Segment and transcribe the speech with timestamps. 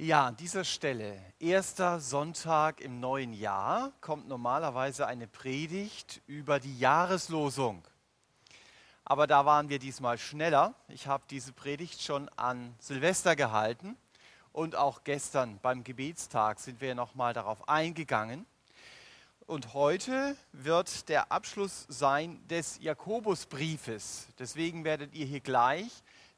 [0.00, 6.78] Ja, an dieser Stelle, erster Sonntag im neuen Jahr, kommt normalerweise eine Predigt über die
[6.78, 7.82] Jahreslosung.
[9.04, 10.72] Aber da waren wir diesmal schneller.
[10.86, 13.96] Ich habe diese Predigt schon an Silvester gehalten
[14.52, 18.46] und auch gestern beim Gebetstag sind wir nochmal darauf eingegangen.
[19.48, 24.28] Und heute wird der Abschluss sein des Jakobusbriefes.
[24.38, 25.90] Deswegen werdet ihr hier gleich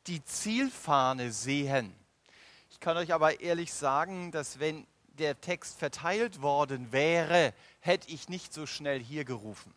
[0.07, 2.00] die Zielfahne sehen.
[2.71, 4.87] Ich kann euch aber ehrlich sagen, dass wenn
[5.19, 9.75] der Text verteilt worden wäre, hätte ich nicht so schnell hier gerufen,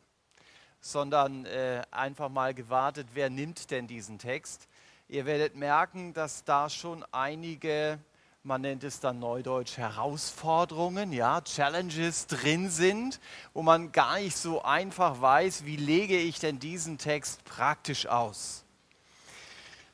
[0.80, 4.68] sondern äh, einfach mal gewartet, wer nimmt denn diesen Text.
[5.10, 8.00] Ihr werdet merken, dass da schon einige,
[8.44, 13.20] man nennt es dann neudeutsch Herausforderungen, ja, Challenges drin sind,
[13.54, 18.63] wo man gar nicht so einfach weiß, wie lege ich denn diesen Text praktisch aus.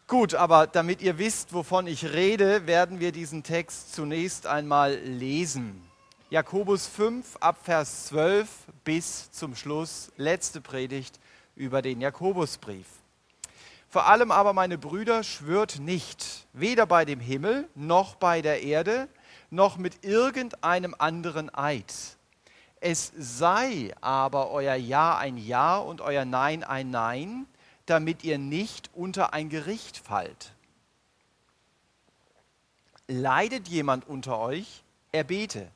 [0.10, 5.88] Gut, aber damit ihr wisst, wovon ich rede, werden wir diesen Text zunächst einmal lesen.
[6.32, 8.50] Jakobus 5 ab Vers 12
[8.84, 11.20] bis zum Schluss, letzte Predigt
[11.56, 12.88] über den Jakobusbrief.
[13.88, 19.10] Vor allem aber, meine Brüder, schwört nicht, weder bei dem Himmel noch bei der Erde,
[19.52, 21.94] noch mit irgendeinem anderen Eid.
[22.82, 27.46] Es sei aber euer Ja ein Ja und euer Nein ein Nein,
[27.90, 30.54] damit ihr nicht unter ein Gericht fallt.
[33.08, 35.72] Leidet jemand unter euch, er bete.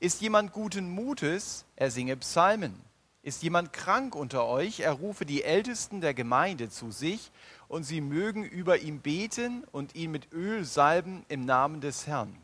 [0.00, 2.74] Ist jemand guten Mutes, er singe Psalmen.
[3.22, 7.30] Ist jemand krank unter euch, er rufe die Ältesten der Gemeinde zu sich,
[7.68, 12.34] und sie mögen über ihn beten und ihn mit Öl salben im Namen des Herrn.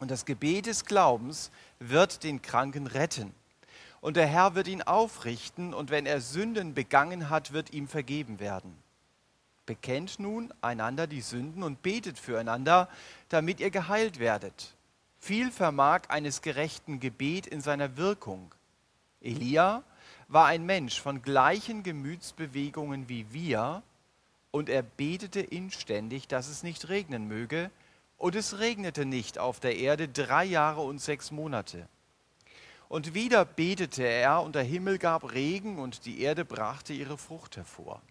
[0.00, 3.32] Und das Gebet des Glaubens wird den Kranken retten
[4.02, 8.40] und der Herr wird ihn aufrichten, und wenn er Sünden begangen hat, wird ihm vergeben
[8.40, 8.76] werden.
[9.64, 12.88] Bekennt nun einander die Sünden und betet füreinander,
[13.28, 14.74] damit ihr geheilt werdet.
[15.20, 18.52] Viel vermag eines gerechten Gebet in seiner Wirkung.
[19.20, 19.84] Elia
[20.26, 23.84] war ein Mensch von gleichen Gemütsbewegungen wie wir,
[24.50, 27.70] und er betete inständig, dass es nicht regnen möge,
[28.18, 31.86] und es regnete nicht auf der Erde drei Jahre und sechs Monate.
[32.92, 37.56] Und wieder betete er, und der Himmel gab Regen, und die Erde brachte ihre Frucht
[37.56, 38.02] hervor.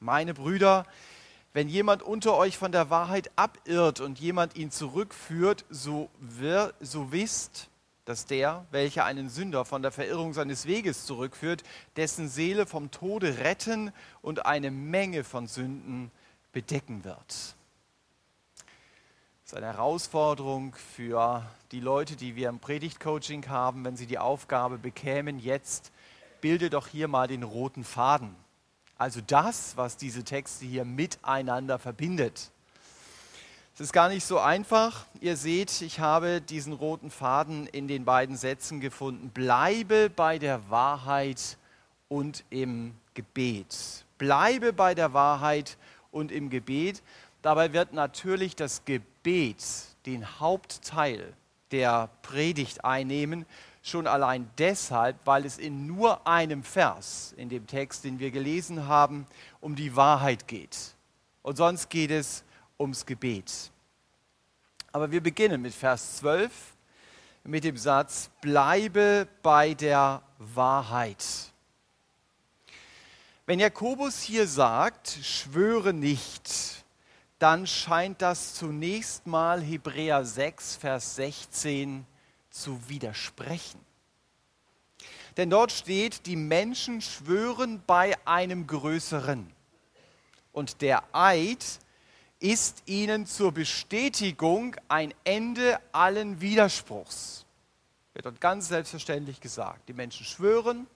[0.00, 0.84] Meine Brüder,
[1.54, 7.10] wenn jemand unter euch von der Wahrheit abirrt und jemand ihn zurückführt, so, wir, so
[7.10, 7.70] wisst,
[8.04, 11.62] dass der, welcher einen Sünder von der Verirrung seines Weges zurückführt,
[11.96, 16.10] dessen Seele vom Tode retten und eine Menge von Sünden
[16.52, 17.56] bedecken wird.
[19.50, 24.78] Ist eine Herausforderung für die Leute, die wir im Predigtcoaching haben, wenn sie die Aufgabe
[24.78, 25.90] bekämen, jetzt
[26.40, 28.36] bilde doch hier mal den roten Faden.
[28.96, 32.52] Also das, was diese Texte hier miteinander verbindet.
[33.74, 35.06] Es ist gar nicht so einfach.
[35.20, 39.30] Ihr seht, ich habe diesen roten Faden in den beiden Sätzen gefunden.
[39.30, 41.58] Bleibe bei der Wahrheit
[42.06, 44.04] und im Gebet.
[44.16, 45.76] Bleibe bei der Wahrheit
[46.12, 47.02] und im Gebet.
[47.42, 49.64] Dabei wird natürlich das Gebet
[50.06, 51.32] den Hauptteil
[51.70, 53.46] der Predigt einnehmen,
[53.82, 58.86] schon allein deshalb, weil es in nur einem Vers in dem Text, den wir gelesen
[58.86, 59.26] haben,
[59.60, 60.94] um die Wahrheit geht.
[61.42, 62.44] Und sonst geht es
[62.78, 63.70] ums Gebet.
[64.92, 66.50] Aber wir beginnen mit Vers 12
[67.44, 71.24] mit dem Satz, bleibe bei der Wahrheit.
[73.46, 76.79] Wenn Jakobus hier sagt, schwöre nicht,
[77.40, 82.06] dann scheint das zunächst mal Hebräer 6, Vers 16
[82.50, 83.80] zu widersprechen.
[85.38, 89.50] Denn dort steht, die Menschen schwören bei einem Größeren.
[90.52, 91.64] Und der Eid
[92.40, 97.46] ist ihnen zur Bestätigung ein Ende allen Widerspruchs.
[98.12, 99.88] Wird dort ganz selbstverständlich gesagt.
[99.88, 100.86] Die Menschen schwören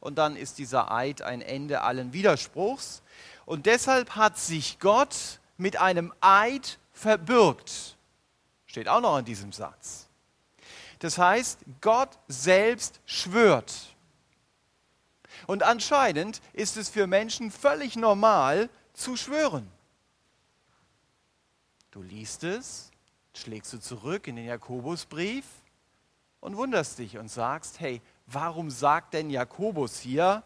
[0.00, 3.02] und dann ist dieser Eid ein Ende allen Widerspruchs.
[3.44, 7.96] Und deshalb hat sich Gott mit einem Eid verbürgt.
[8.66, 10.08] Steht auch noch in diesem Satz.
[10.98, 13.94] Das heißt, Gott selbst schwört.
[15.46, 19.70] Und anscheinend ist es für Menschen völlig normal zu schwören.
[21.90, 22.90] Du liest es,
[23.34, 25.44] schlägst du zurück in den Jakobusbrief
[26.40, 30.42] und wunderst dich und sagst, hey, warum sagt denn Jakobus hier,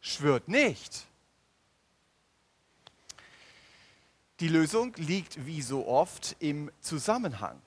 [0.00, 1.06] schwört nicht?
[4.40, 7.60] Die Lösung liegt wie so oft im Zusammenhang.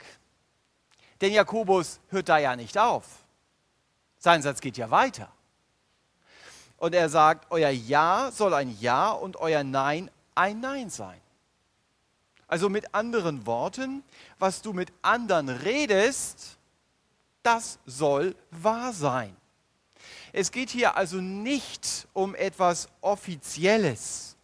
[1.21, 3.05] Denn Jakobus hört da ja nicht auf.
[4.19, 5.31] Sein Satz geht ja weiter.
[6.77, 11.19] Und er sagt, euer Ja soll ein Ja und euer Nein ein Nein sein.
[12.47, 14.03] Also mit anderen Worten,
[14.39, 16.57] was du mit anderen redest,
[17.43, 19.35] das soll wahr sein.
[20.31, 24.35] Es geht hier also nicht um etwas Offizielles,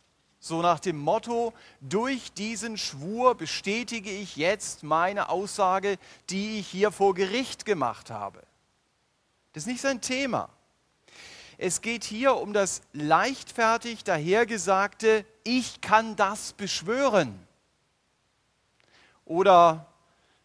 [0.45, 5.97] so nach dem Motto, durch diesen Schwur bestätige ich jetzt meine Aussage,
[6.29, 8.43] die ich hier vor Gericht gemacht habe.
[9.53, 10.49] Das ist nicht sein Thema.
[11.57, 17.39] Es geht hier um das leichtfertig dahergesagte, ich kann das beschwören.
[19.25, 19.87] Oder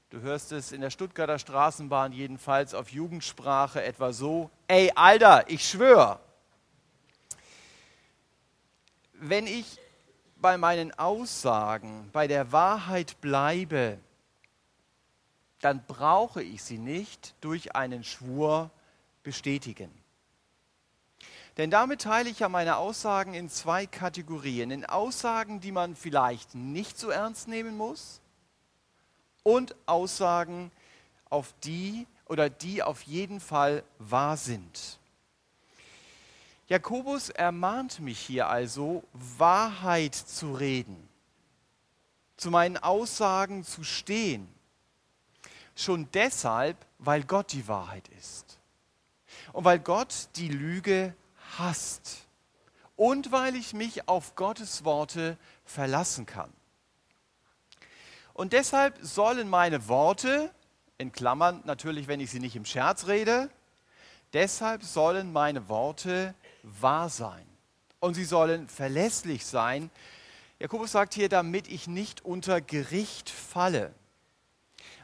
[0.08, 5.68] du hörst es in der Stuttgarter Straßenbahn jedenfalls auf Jugendsprache etwa so, ey Alter, ich
[5.68, 6.20] schwöre.
[9.12, 9.78] Wenn ich
[10.40, 13.98] bei meinen Aussagen bei der Wahrheit bleibe,
[15.60, 18.70] dann brauche ich sie nicht durch einen Schwur
[19.22, 19.90] bestätigen.
[21.56, 24.70] Denn damit teile ich ja meine Aussagen in zwei Kategorien.
[24.70, 28.20] In Aussagen, die man vielleicht nicht so ernst nehmen muss
[29.42, 30.70] und Aussagen,
[31.28, 34.99] auf die oder die auf jeden Fall wahr sind.
[36.70, 41.08] Jakobus ermahnt mich hier also, Wahrheit zu reden,
[42.36, 44.48] zu meinen Aussagen zu stehen.
[45.74, 48.60] Schon deshalb, weil Gott die Wahrheit ist.
[49.52, 51.12] Und weil Gott die Lüge
[51.58, 52.28] hasst
[52.94, 56.52] und weil ich mich auf Gottes Worte verlassen kann.
[58.32, 60.54] Und deshalb sollen meine Worte,
[60.98, 63.50] in Klammern natürlich, wenn ich sie nicht im Scherz rede,
[64.32, 67.46] deshalb sollen meine Worte wahr sein
[68.00, 69.90] und sie sollen verlässlich sein.
[70.58, 73.94] Jakobus sagt hier, damit ich nicht unter Gericht falle.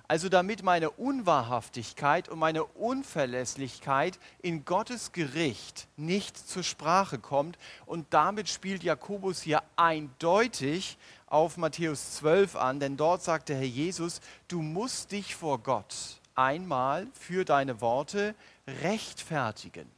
[0.09, 7.59] Also damit meine Unwahrhaftigkeit und meine Unverlässlichkeit in Gottes Gericht nicht zur Sprache kommt.
[7.87, 13.65] Und damit spielt Jakobus hier eindeutig auf Matthäus 12 an, denn dort sagt der Herr
[13.65, 18.37] Jesus, du musst dich vor Gott einmal für deine Worte
[18.83, 19.96] rechtfertigen.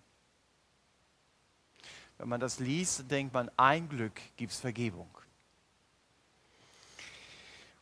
[2.18, 5.08] Wenn man das liest, denkt man, ein Glück gibt es Vergebung.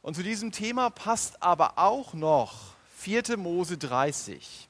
[0.02, 3.36] Und zu diesem Thema passt aber auch noch 4.
[3.38, 4.68] Mose 30.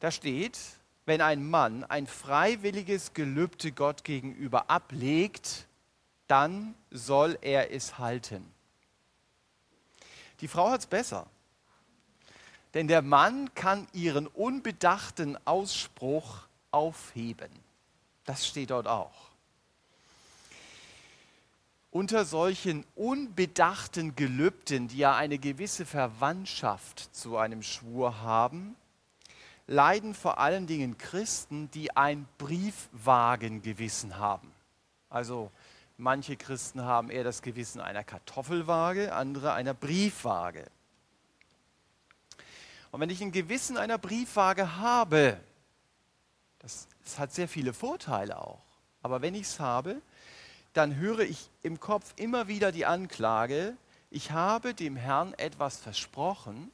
[0.00, 0.58] Da steht,
[1.06, 5.66] wenn ein Mann ein freiwilliges Gelübde Gott gegenüber ablegt,
[6.26, 8.44] dann soll er es halten.
[10.40, 11.26] Die Frau hat es besser.
[12.74, 16.40] Denn der Mann kann ihren unbedachten Ausspruch
[16.70, 17.50] aufheben.
[18.24, 19.32] Das steht dort auch
[21.92, 28.74] unter solchen unbedachten Gelübden, die ja eine gewisse Verwandtschaft zu einem Schwur haben,
[29.66, 34.50] leiden vor allen Dingen Christen, die ein Briefwagengewissen haben.
[35.10, 35.50] Also
[35.98, 40.64] manche Christen haben eher das Gewissen einer Kartoffelwaage, andere einer Briefwaage.
[42.90, 45.38] Und wenn ich ein Gewissen einer Briefwaage habe,
[46.58, 48.64] das, das hat sehr viele Vorteile auch,
[49.02, 50.00] aber wenn ich es habe,
[50.72, 53.76] dann höre ich im Kopf immer wieder die Anklage,
[54.10, 56.70] ich habe dem Herrn etwas versprochen,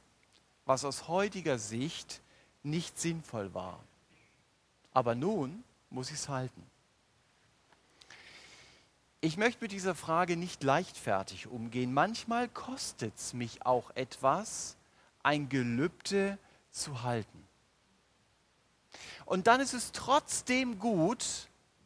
[0.65, 2.21] was aus heutiger Sicht
[2.63, 3.79] nicht sinnvoll war.
[4.91, 6.63] Aber nun muss ich es halten.
[9.21, 11.93] Ich möchte mit dieser Frage nicht leichtfertig umgehen.
[11.93, 14.77] Manchmal kostet es mich auch etwas,
[15.23, 16.37] ein Gelübde
[16.71, 17.48] zu halten.
[19.29, 21.23] Und dann ist es trotzdem gut,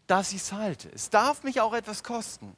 [0.07, 0.89] dass ich es halte.
[0.93, 2.55] Es darf mich auch etwas kosten.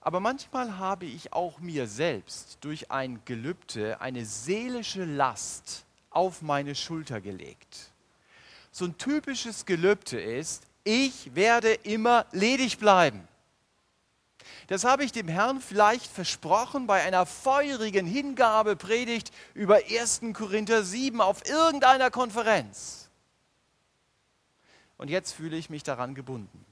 [0.00, 6.76] Aber manchmal habe ich auch mir selbst durch ein Gelübde eine seelische Last auf meine
[6.76, 7.90] Schulter gelegt.
[8.70, 13.26] So ein typisches Gelübde ist, ich werde immer ledig bleiben.
[14.66, 20.22] Das habe ich dem Herrn vielleicht versprochen bei einer feurigen Hingabepredigt über 1.
[20.32, 23.04] Korinther 7 auf irgendeiner Konferenz
[24.96, 26.64] und jetzt fühle ich mich daran gebunden.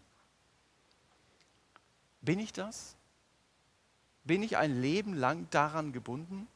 [2.21, 2.95] Bin ich das?
[4.25, 6.47] Bin ich ein Leben lang daran gebunden?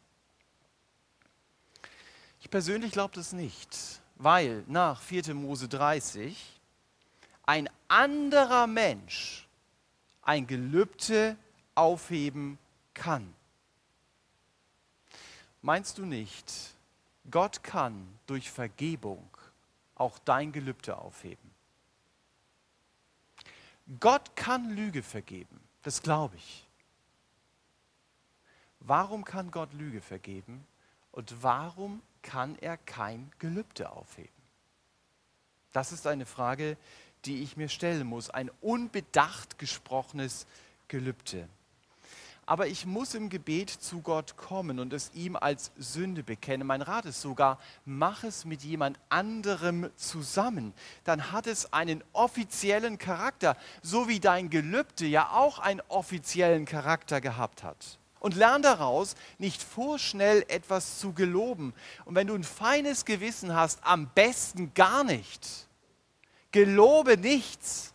[2.41, 5.35] Ich persönlich glaube das nicht, weil nach 4.
[5.35, 6.61] Mose 30
[7.45, 9.46] ein anderer Mensch
[10.27, 11.37] ein Gelübde
[11.75, 12.59] aufheben
[12.95, 13.33] kann.
[15.63, 16.53] Meinst du nicht,
[17.31, 19.29] Gott kann durch Vergebung
[19.95, 21.51] auch dein Gelübde aufheben?
[24.01, 26.67] Gott kann Lüge vergeben, das glaube ich.
[28.81, 30.67] Warum kann Gott Lüge vergeben
[31.13, 34.31] und warum kann er kein Gelübde aufheben?
[35.73, 37.06] Das ist eine Frage, die
[37.43, 38.31] ich mir stellen muss.
[38.31, 40.47] Ein unbedacht gesprochenes
[40.89, 41.49] Gelübde.
[42.47, 46.67] aber ich muss im Gebet zu Gott kommen und es ihm als Sünde bekennen.
[46.67, 50.73] Mein Rat ist sogar, mach es mit jemand anderem zusammen.
[51.03, 57.21] Dann hat es einen offiziellen Charakter, so wie dein Gelübde ja auch einen offiziellen Charakter
[57.21, 57.99] gehabt hat.
[58.21, 61.75] Und lern daraus, nicht vorschnell etwas zu geloben.
[62.05, 65.66] Und wenn du ein feines Gewissen hast, am besten gar nicht.
[66.53, 67.93] Gelobe nichts.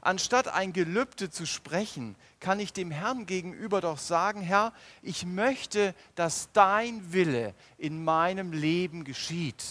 [0.00, 5.94] Anstatt ein Gelübde zu sprechen, kann ich dem Herrn gegenüber doch sagen, Herr, ich möchte,
[6.16, 9.62] dass dein Wille in meinem Leben geschieht.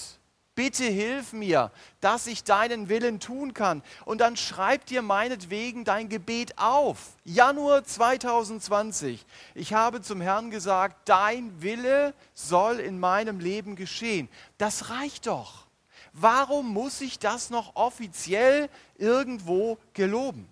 [0.55, 1.71] Bitte hilf mir,
[2.01, 3.81] dass ich deinen Willen tun kann.
[4.05, 7.15] Und dann schreib dir meinetwegen dein Gebet auf.
[7.23, 9.25] Januar 2020.
[9.55, 14.29] Ich habe zum Herrn gesagt, dein Wille soll in meinem Leben geschehen.
[14.57, 15.67] Das reicht doch.
[16.13, 20.47] Warum muss ich das noch offiziell irgendwo geloben?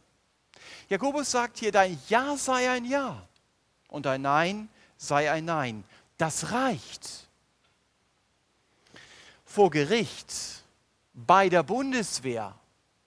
[0.87, 3.21] Jakobus sagt hier, dein Ja sei ein Ja
[3.89, 5.83] und dein Nein sei ein Nein.
[6.17, 7.27] Das reicht.
[9.45, 10.63] Vor Gericht,
[11.13, 12.55] bei der Bundeswehr,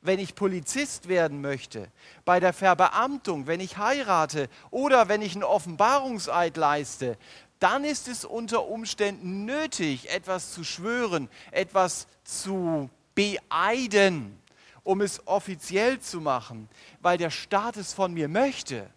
[0.00, 1.88] wenn ich Polizist werden möchte,
[2.24, 7.16] bei der Verbeamtung, wenn ich heirate oder wenn ich einen Offenbarungseid leiste,
[7.62, 14.38] dann ist es unter Umständen nötig, etwas zu schwören, etwas zu beeiden,
[14.82, 16.68] um es offiziell zu machen,
[17.00, 18.90] weil der Staat es von mir möchte.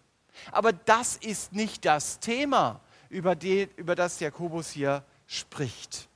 [0.50, 6.08] Aber das ist nicht das Thema, über, die, über das Jakobus hier spricht.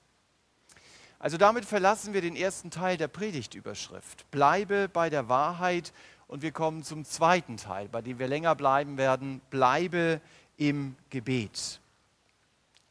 [1.21, 4.31] Also damit verlassen wir den ersten Teil der Predigtüberschrift.
[4.31, 5.93] Bleibe bei der Wahrheit
[6.27, 9.41] und wir kommen zum zweiten Teil, bei dem wir länger bleiben werden.
[9.51, 10.21] Bleibe
[10.57, 11.81] im Gebet.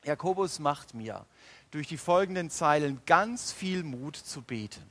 [0.06, 1.26] Jakobus macht mir
[1.72, 4.84] durch die folgenden Zeilen ganz viel Mut zu beten.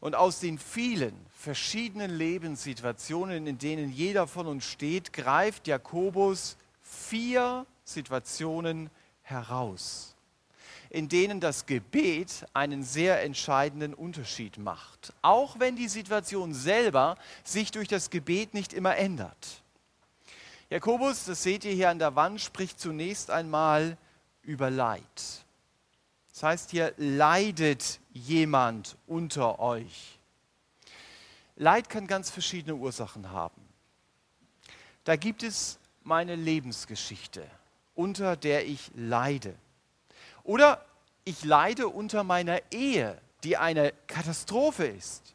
[0.00, 7.66] Und aus den vielen verschiedenen Lebenssituationen, in denen jeder von uns steht, greift Jakobus vier
[7.84, 8.90] Situationen
[9.22, 10.16] heraus,
[10.90, 17.70] in denen das Gebet einen sehr entscheidenden Unterschied macht, auch wenn die Situation selber sich
[17.70, 19.61] durch das Gebet nicht immer ändert.
[20.72, 23.98] Jakobus, das seht ihr hier an der Wand, spricht zunächst einmal
[24.40, 25.02] über Leid.
[26.32, 30.18] Das heißt hier, leidet jemand unter euch.
[31.56, 33.60] Leid kann ganz verschiedene Ursachen haben.
[35.04, 37.46] Da gibt es meine Lebensgeschichte,
[37.94, 39.54] unter der ich leide.
[40.42, 40.82] Oder
[41.24, 45.34] ich leide unter meiner Ehe, die eine Katastrophe ist.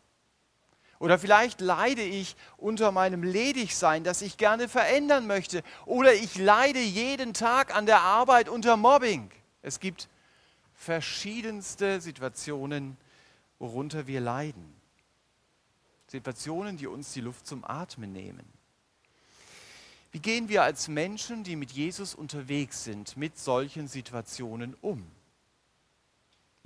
[0.99, 5.63] Oder vielleicht leide ich unter meinem Ledigsein, das ich gerne verändern möchte.
[5.85, 9.29] Oder ich leide jeden Tag an der Arbeit unter Mobbing.
[9.61, 10.07] Es gibt
[10.73, 12.97] verschiedenste Situationen,
[13.59, 14.75] worunter wir leiden.
[16.07, 18.45] Situationen, die uns die Luft zum Atmen nehmen.
[20.11, 25.05] Wie gehen wir als Menschen, die mit Jesus unterwegs sind, mit solchen Situationen um?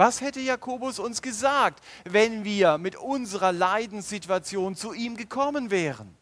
[0.02, 6.18] Was hätte Jakobus uns gesagt, wenn wir mit unserer Leidenssituation zu ihm gekommen wären?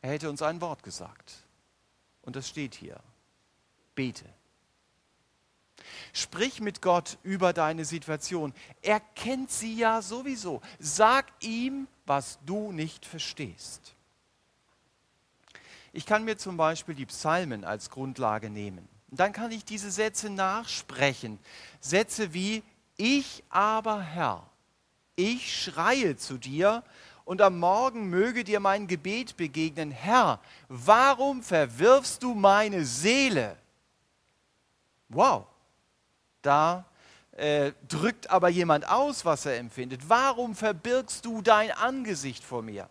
[0.00, 1.34] Er hätte uns ein Wort gesagt.
[2.22, 3.00] Und das steht hier.
[3.96, 4.32] Bete.
[6.12, 8.54] Sprich mit Gott über deine Situation.
[8.80, 10.60] Er kennt sie ja sowieso.
[10.78, 13.96] Sag ihm, was du nicht verstehst.
[15.92, 18.88] Ich kann mir zum Beispiel die Psalmen als Grundlage nehmen.
[19.10, 21.38] Und dann kann ich diese Sätze nachsprechen.
[21.80, 22.62] Sätze wie,
[22.96, 24.46] ich aber Herr,
[25.16, 26.82] ich schreie zu dir
[27.24, 29.90] und am Morgen möge dir mein Gebet begegnen.
[29.90, 33.56] Herr, warum verwirfst du meine Seele?
[35.08, 35.46] Wow,
[36.42, 36.84] da
[37.32, 40.08] äh, drückt aber jemand aus, was er empfindet.
[40.08, 42.88] Warum verbirgst du dein Angesicht vor mir?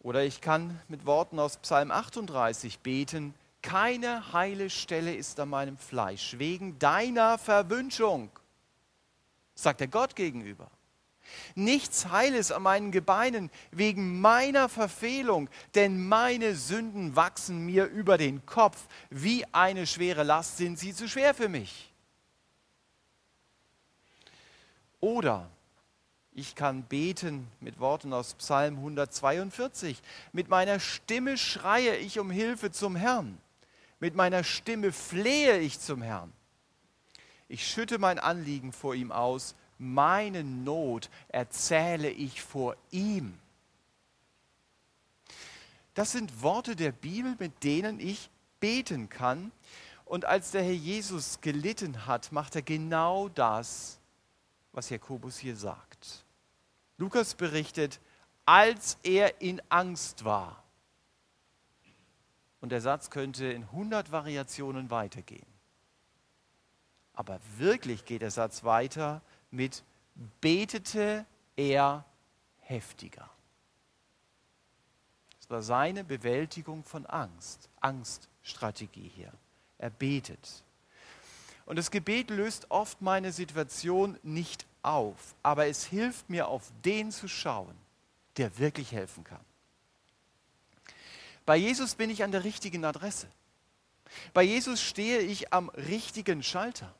[0.00, 3.34] Oder ich kann mit Worten aus Psalm 38 beten,
[3.64, 8.30] keine heile Stelle ist an meinem Fleisch, wegen deiner Verwünschung,
[9.54, 10.70] sagt er Gott gegenüber.
[11.54, 18.44] Nichts Heiles an meinen Gebeinen wegen meiner Verfehlung, denn meine Sünden wachsen mir über den
[18.44, 18.86] Kopf.
[19.08, 21.90] Wie eine schwere Last sind sie zu schwer für mich.
[25.00, 25.48] Oder
[26.32, 30.02] ich kann beten mit Worten aus Psalm 142.
[30.32, 33.38] Mit meiner Stimme schreie ich um Hilfe zum Herrn.
[34.04, 36.30] Mit meiner Stimme flehe ich zum Herrn.
[37.48, 39.54] Ich schütte mein Anliegen vor ihm aus.
[39.78, 43.38] Meine Not erzähle ich vor ihm.
[45.94, 48.28] Das sind Worte der Bibel, mit denen ich
[48.60, 49.52] beten kann.
[50.04, 53.98] Und als der Herr Jesus gelitten hat, macht er genau das,
[54.72, 56.26] was Jakobus hier sagt.
[56.98, 58.00] Lukas berichtet,
[58.44, 60.62] als er in Angst war.
[62.64, 65.44] Und der Satz könnte in 100 Variationen weitergehen.
[67.12, 69.84] Aber wirklich geht der Satz weiter mit
[70.40, 72.06] betete er
[72.60, 73.28] heftiger.
[75.36, 79.34] Das war seine Bewältigung von Angst, Angststrategie hier.
[79.76, 80.64] Er betet.
[81.66, 87.12] Und das Gebet löst oft meine Situation nicht auf, aber es hilft mir, auf den
[87.12, 87.76] zu schauen,
[88.38, 89.44] der wirklich helfen kann.
[91.46, 93.28] Bei Jesus bin ich an der richtigen Adresse.
[94.32, 96.94] Bei Jesus stehe ich am richtigen Schalter.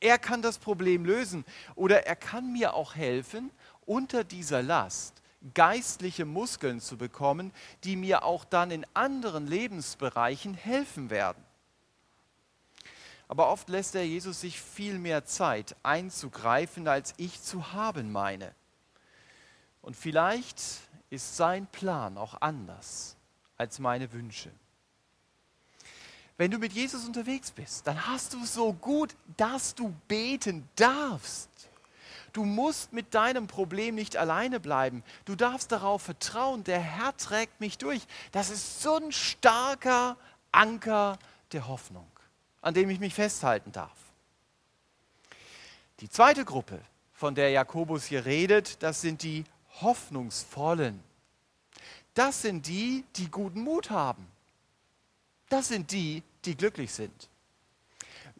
[0.00, 1.44] Er kann das Problem lösen
[1.76, 3.50] oder er kann mir auch helfen,
[3.86, 5.22] unter dieser Last
[5.54, 7.52] geistliche Muskeln zu bekommen,
[7.84, 11.42] die mir auch dann in anderen Lebensbereichen helfen werden.
[13.28, 18.54] Aber oft lässt der Jesus sich viel mehr Zeit einzugreifen, als ich zu haben meine.
[19.80, 20.60] Und vielleicht
[21.10, 23.16] ist sein Plan auch anders
[23.62, 24.50] als meine Wünsche.
[26.36, 30.68] Wenn du mit Jesus unterwegs bist, dann hast du es so gut, dass du beten
[30.74, 31.48] darfst.
[32.32, 35.04] Du musst mit deinem Problem nicht alleine bleiben.
[35.26, 38.02] Du darfst darauf vertrauen, der Herr trägt mich durch.
[38.32, 40.16] Das ist so ein starker
[40.50, 41.18] Anker
[41.52, 42.10] der Hoffnung,
[42.62, 43.96] an dem ich mich festhalten darf.
[46.00, 46.80] Die zweite Gruppe,
[47.12, 49.44] von der Jakobus hier redet, das sind die
[49.80, 51.11] Hoffnungsvollen.
[52.14, 54.26] Das sind die, die guten Mut haben.
[55.48, 57.28] Das sind die, die glücklich sind.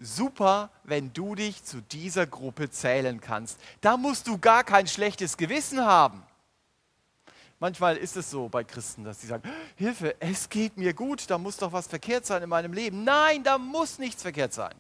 [0.01, 3.59] Super, wenn du dich zu dieser Gruppe zählen kannst.
[3.81, 6.23] Da musst du gar kein schlechtes Gewissen haben.
[7.61, 11.39] Manchmal ist es so bei Christen, dass sie sagen, Hilfe, es geht mir gut, da
[11.39, 13.05] muss doch was verkehrt sein in meinem Leben.
[13.05, 14.75] Nein, da muss nichts verkehrt sein.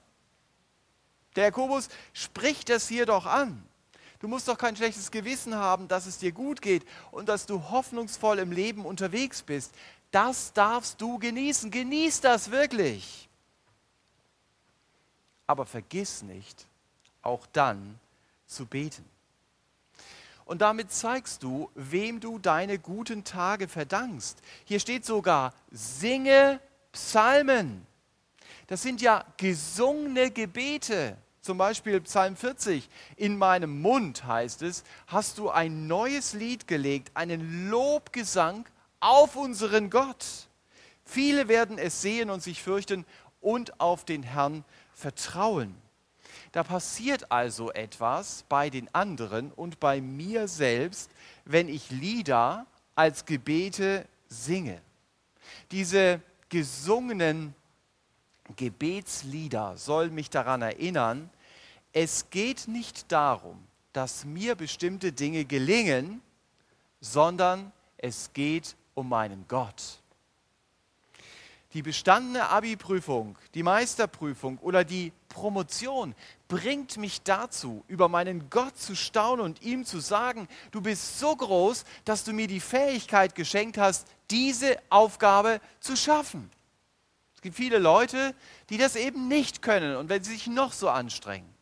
[1.36, 3.62] Der Jakobus spricht das hier doch an.
[4.22, 7.70] Du musst doch kein schlechtes Gewissen haben, dass es dir gut geht und dass du
[7.70, 9.74] hoffnungsvoll im Leben unterwegs bist.
[10.12, 11.72] Das darfst du genießen.
[11.72, 13.28] Genieß das wirklich.
[15.48, 16.68] Aber vergiss nicht,
[17.20, 17.98] auch dann
[18.46, 19.04] zu beten.
[20.44, 24.38] Und damit zeigst du, wem du deine guten Tage verdankst.
[24.64, 26.60] Hier steht sogar, singe
[26.92, 27.84] Psalmen.
[28.68, 31.16] Das sind ja gesungene Gebete.
[31.42, 32.88] Zum Beispiel Psalm 40.
[33.16, 38.64] In meinem Mund heißt es, hast du ein neues Lied gelegt, einen Lobgesang
[39.00, 40.24] auf unseren Gott.
[41.04, 43.04] Viele werden es sehen und sich fürchten
[43.40, 45.74] und auf den Herrn vertrauen.
[46.52, 51.10] Da passiert also etwas bei den anderen und bei mir selbst,
[51.44, 54.80] wenn ich Lieder als Gebete singe.
[55.72, 57.56] Diese gesungenen
[58.56, 61.30] Gebetslieder sollen mich daran erinnern,
[61.92, 63.62] es geht nicht darum,
[63.92, 66.22] dass mir bestimmte Dinge gelingen,
[67.00, 70.02] sondern es geht um meinen Gott.
[71.74, 76.14] Die bestandene Abi-Prüfung, die Meisterprüfung oder die Promotion
[76.46, 81.34] bringt mich dazu, über meinen Gott zu staunen und ihm zu sagen, du bist so
[81.34, 86.50] groß, dass du mir die Fähigkeit geschenkt hast, diese Aufgabe zu schaffen.
[87.42, 88.36] Es gibt viele Leute,
[88.70, 91.52] die das eben nicht können und wenn sie sich noch so anstrengen.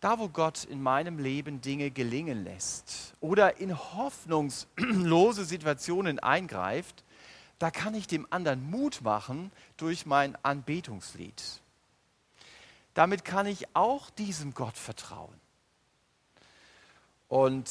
[0.00, 7.04] Da, wo Gott in meinem Leben Dinge gelingen lässt oder in hoffnungslose Situationen eingreift,
[7.60, 11.40] da kann ich dem anderen Mut machen durch mein Anbetungslied.
[12.94, 15.40] Damit kann ich auch diesem Gott vertrauen
[17.28, 17.70] und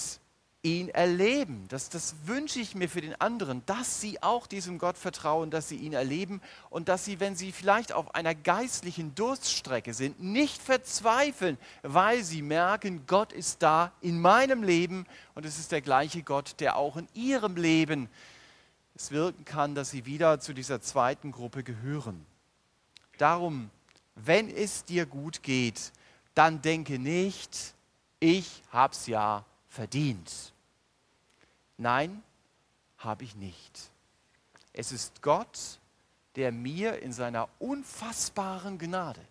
[0.65, 1.67] ihn erleben.
[1.69, 5.69] Das, das wünsche ich mir für den anderen, dass sie auch diesem Gott vertrauen, dass
[5.69, 10.59] sie ihn erleben und dass sie, wenn sie vielleicht auf einer geistlichen Durststrecke sind, nicht
[10.61, 16.23] verzweifeln, weil sie merken, Gott ist da in meinem Leben und es ist der gleiche
[16.23, 18.09] Gott, der auch in ihrem Leben
[18.95, 22.25] es wirken kann, dass sie wieder zu dieser zweiten Gruppe gehören.
[23.19, 23.69] Darum,
[24.15, 25.91] wenn es dir gut geht,
[26.33, 27.75] dann denke nicht,
[28.19, 30.54] ich hab's ja verdient.
[31.77, 32.23] Nein,
[32.97, 33.91] habe ich nicht.
[34.73, 35.79] Es ist Gott,
[36.35, 39.21] der mir in seiner unfassbaren Gnade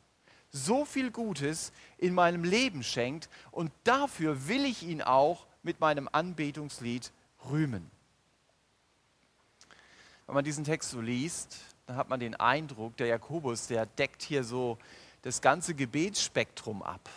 [0.50, 6.08] so viel Gutes in meinem Leben schenkt und dafür will ich ihn auch mit meinem
[6.10, 7.10] Anbetungslied
[7.50, 7.90] rühmen.
[10.26, 14.22] Wenn man diesen Text so liest, dann hat man den Eindruck, der Jakobus, der deckt
[14.22, 14.78] hier so
[15.22, 17.10] das ganze Gebetsspektrum ab.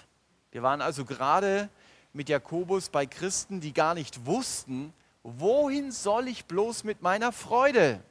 [0.51, 1.69] Wir waren also gerade
[2.13, 4.93] mit Jakobus bei Christen, die gar nicht wussten,
[5.27, 8.01] wohin soll ich bloß mit meiner Freude?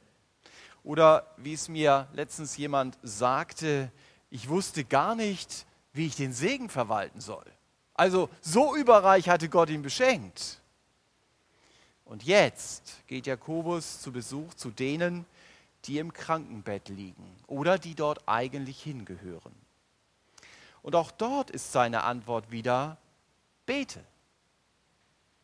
[0.83, 3.91] Oder wie es mir letztens jemand sagte,
[4.29, 7.45] ich wusste gar nicht, wie ich den Segen verwalten soll.
[7.95, 10.61] Also so überreich hatte Gott ihn beschenkt.
[12.05, 15.25] Und jetzt geht Jakobus zu Besuch zu denen,
[15.85, 19.55] die im Krankenbett liegen oder die dort eigentlich hingehören.
[20.83, 22.97] Und auch dort ist seine Antwort wieder,
[23.65, 24.03] bete.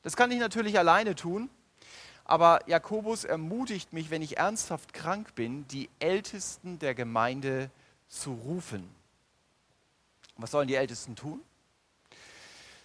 [0.04, 1.50] Das kann ich natürlich alleine tun,
[2.26, 7.70] aber Jakobus ermutigt mich, wenn ich ernsthaft krank bin, die Ältesten der Gemeinde
[8.08, 8.88] zu rufen.
[10.38, 11.42] Was sollen die Ältesten tun?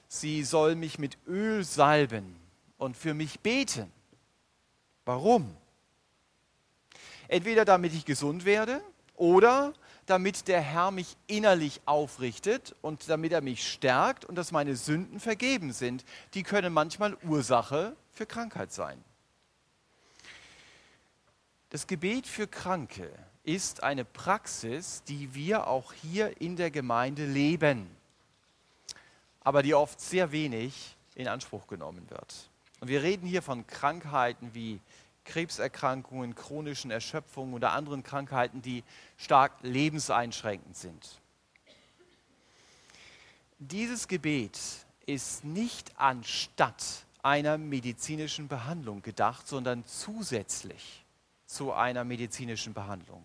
[0.08, 2.36] Sie sollen mich mit Öl salben
[2.78, 3.92] und für mich beten.
[5.04, 5.54] Warum?
[7.28, 8.80] Entweder damit ich gesund werde
[9.16, 9.74] oder
[10.06, 15.20] damit der Herr mich innerlich aufrichtet und damit er mich stärkt und dass meine Sünden
[15.20, 16.04] vergeben sind.
[16.32, 19.02] Die können manchmal Ursache für Krankheit sein.
[21.70, 23.10] Das Gebet für Kranke
[23.42, 27.90] ist eine Praxis, die wir auch hier in der Gemeinde leben,
[29.40, 32.48] aber die oft sehr wenig in Anspruch genommen wird.
[32.80, 34.80] Und wir reden hier von Krankheiten wie
[35.24, 38.82] Krebserkrankungen, chronischen Erschöpfungen oder anderen Krankheiten, die
[39.18, 41.20] stark lebenseinschränkend sind.
[43.58, 44.58] Dieses Gebet
[45.04, 51.04] ist nicht anstatt einer medizinischen Behandlung gedacht, sondern zusätzlich
[51.48, 53.24] zu einer medizinischen Behandlung.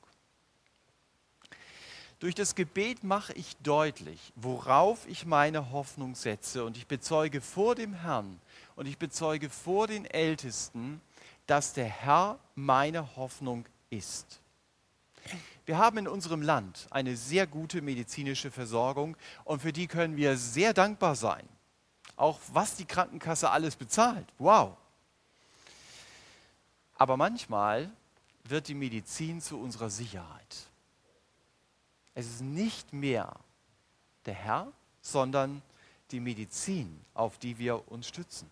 [2.20, 7.76] Durch das Gebet mache ich deutlich, worauf ich meine Hoffnung setze und ich bezeuge vor
[7.76, 8.40] dem Herrn
[8.78, 11.02] und ich bezeuge vor den Ältesten,
[11.48, 14.40] dass der Herr meine Hoffnung ist.
[15.66, 20.38] Wir haben in unserem Land eine sehr gute medizinische Versorgung und für die können wir
[20.38, 21.46] sehr dankbar sein.
[22.16, 24.28] Auch was die Krankenkasse alles bezahlt.
[24.38, 24.78] Wow.
[26.96, 27.92] Aber manchmal
[28.44, 30.70] wird die Medizin zu unserer Sicherheit.
[32.14, 33.34] Es ist nicht mehr
[34.26, 35.62] der Herr, sondern
[36.12, 38.50] die Medizin, auf die wir uns stützen.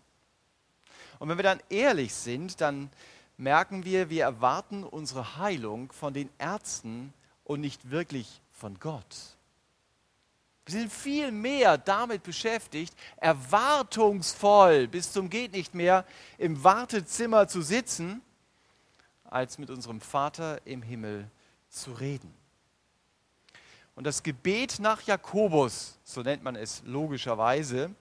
[1.18, 2.90] Und wenn wir dann ehrlich sind, dann
[3.36, 7.12] merken wir, wir erwarten unsere Heilung von den Ärzten
[7.44, 9.36] und nicht wirklich von Gott.
[10.64, 16.04] Wir sind viel mehr damit beschäftigt, erwartungsvoll bis zum geht nicht mehr
[16.38, 18.22] im Wartezimmer zu sitzen
[19.32, 21.30] als mit unserem Vater im Himmel
[21.68, 22.32] zu reden.
[23.94, 27.94] Und das Gebet nach Jakobus, so nennt man es logischerweise,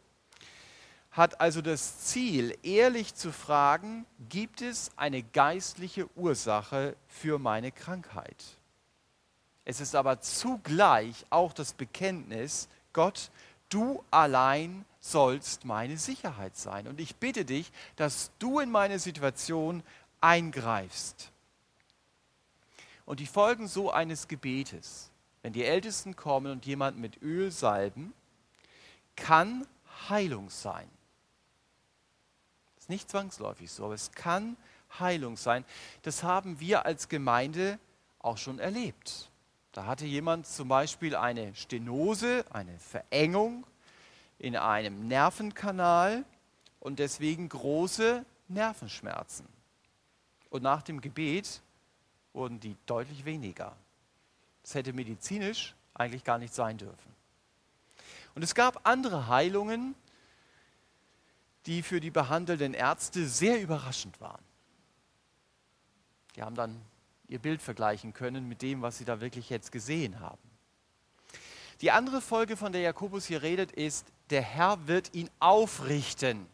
[1.12, 8.44] hat also das Ziel, ehrlich zu fragen, gibt es eine geistliche Ursache für meine Krankheit?
[9.66, 13.30] Es ist aber zugleich auch das Bekenntnis, Gott,
[13.70, 16.88] du allein sollst meine Sicherheit sein.
[16.88, 19.84] Und ich bitte dich, dass du in meine Situation
[20.22, 21.32] eingreifst.
[23.06, 28.14] Und die Folgen so eines Gebetes, wenn die Ältesten kommen und jemand mit Öl salben,
[29.16, 29.68] kann
[30.08, 30.90] Heilung sein.
[32.76, 34.56] Das ist nicht zwangsläufig so, aber es kann
[35.00, 35.66] Heilung sein.
[36.04, 37.80] Das haben wir als Gemeinde
[38.20, 39.30] auch schon erlebt.
[39.72, 43.66] Da hatte jemand zum Beispiel eine Stenose, eine Verengung
[44.38, 46.26] in einem Nervenkanal
[46.80, 49.48] und deswegen große Nervenschmerzen.
[50.52, 51.62] Und nach dem Gebet
[52.34, 53.76] wurden die deutlich weniger.
[54.62, 57.16] Das hätte medizinisch eigentlich gar nicht sein dürfen.
[58.36, 59.96] Und es gab andere Heilungen,
[61.66, 64.44] die für die behandelnden Ärzte sehr überraschend waren.
[66.36, 66.82] Die haben dann
[67.28, 70.42] ihr Bild vergleichen können mit dem, was sie da wirklich jetzt gesehen haben.
[71.80, 76.46] Die andere Folge, von der Jakobus hier redet, ist, der Herr wird ihn aufrichten.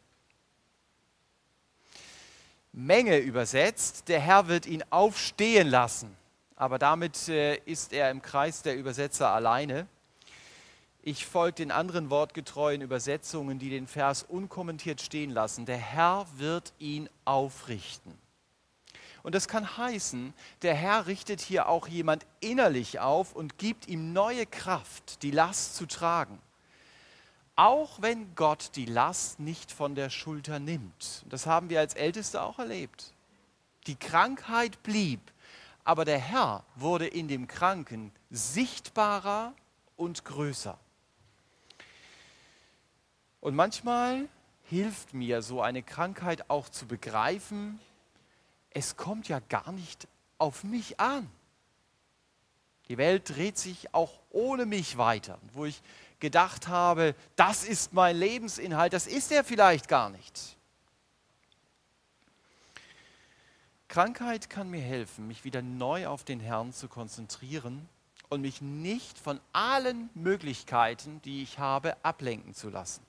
[2.72, 6.16] Menge übersetzt, der Herr wird ihn aufstehen lassen.
[6.56, 9.88] Aber damit äh, ist er im Kreis der Übersetzer alleine.
[11.02, 15.66] Ich folge den anderen wortgetreuen Übersetzungen, die den Vers unkommentiert stehen lassen.
[15.66, 18.14] Der Herr wird ihn aufrichten.
[19.24, 24.14] Und das kann heißen, der Herr richtet hier auch jemand innerlich auf und gibt ihm
[24.14, 26.40] neue Kraft, die Last zu tragen
[27.58, 31.26] auch wenn Gott die Last nicht von der Schulter nimmt.
[31.28, 33.14] Das haben wir als Älteste auch erlebt.
[33.88, 35.20] Die Krankheit blieb,
[35.84, 39.54] aber der Herr wurde in dem Kranken sichtbarer
[39.96, 40.78] und größer.
[43.42, 44.30] Und manchmal
[44.66, 47.80] hilft mir so eine Krankheit auch zu begreifen,
[48.70, 51.28] es kommt ja gar nicht auf mich an.
[52.90, 55.40] Die Welt dreht sich auch ohne mich weiter.
[55.54, 55.82] Wo ich
[56.20, 60.58] gedacht habe, das ist mein Lebensinhalt, das ist er vielleicht gar nicht.
[63.88, 67.88] Krankheit kann mir helfen, mich wieder neu auf den Herrn zu konzentrieren
[68.30, 73.02] und mich nicht von allen Möglichkeiten, die ich habe, ablenken zu lassen.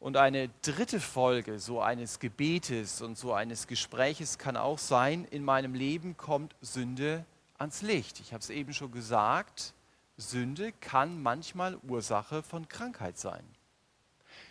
[0.00, 5.44] Und eine dritte Folge so eines Gebetes und so eines Gespräches kann auch sein, in
[5.44, 7.24] meinem Leben kommt Sünde
[7.58, 8.20] ans Licht.
[8.20, 9.74] Ich habe es eben schon gesagt,
[10.18, 13.44] Sünde kann manchmal Ursache von Krankheit sein.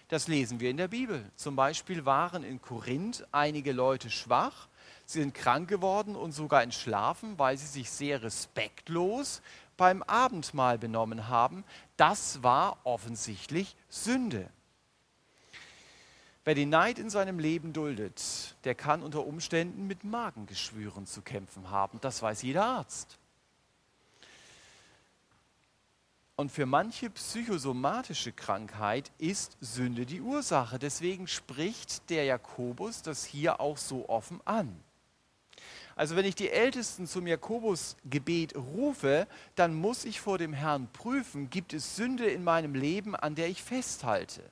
[0.08, 1.30] Das lesen wir in der Bibel.
[1.36, 4.70] Zum Beispiel waren in Korinth einige Leute schwach,
[5.06, 9.42] sie sind krank geworden und sogar entschlafen, weil sie sich sehr respektlos
[9.76, 11.66] beim Abendmahl benommen haben.
[11.98, 14.50] Das war offensichtlich Sünde.
[16.46, 21.70] Wer den Neid in seinem Leben duldet, der kann unter Umständen mit Magengeschwüren zu kämpfen
[21.70, 22.00] haben.
[22.00, 23.18] Das weiß jeder Arzt.
[26.40, 30.78] Und für manche psychosomatische Krankheit ist Sünde die Ursache.
[30.78, 34.80] Deswegen spricht der Jakobus das hier auch so offen an.
[35.96, 41.50] Also wenn ich die Ältesten zum Jakobusgebet rufe, dann muss ich vor dem Herrn prüfen,
[41.50, 44.44] gibt es Sünde in meinem Leben, an der ich festhalte.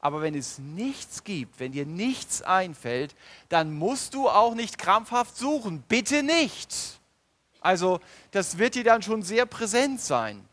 [0.00, 3.14] Aber wenn es nichts gibt, wenn dir nichts einfällt,
[3.48, 5.84] dann musst du auch nicht krampfhaft suchen.
[5.86, 6.99] Bitte nicht.
[7.60, 10.46] Also das wird dir dann schon sehr präsent sein.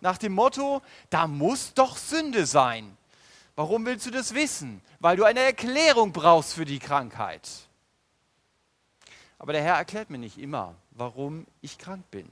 [0.00, 2.96] Nach dem Motto, da muss doch Sünde sein.
[3.54, 4.80] Warum willst du das wissen?
[4.98, 7.48] Weil du eine Erklärung brauchst für die Krankheit.
[9.38, 12.28] Aber der Herr erklärt mir nicht immer, warum ich krank bin.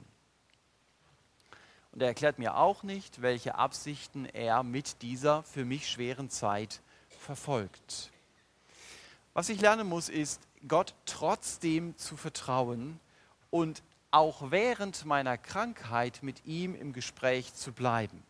[1.91, 6.81] Und er erklärt mir auch nicht, welche Absichten er mit dieser für mich schweren Zeit
[7.19, 8.11] verfolgt.
[9.33, 12.99] Was ich lernen muss, ist, Gott trotzdem zu vertrauen
[13.49, 18.21] und auch während meiner Krankheit mit ihm im Gespräch zu bleiben.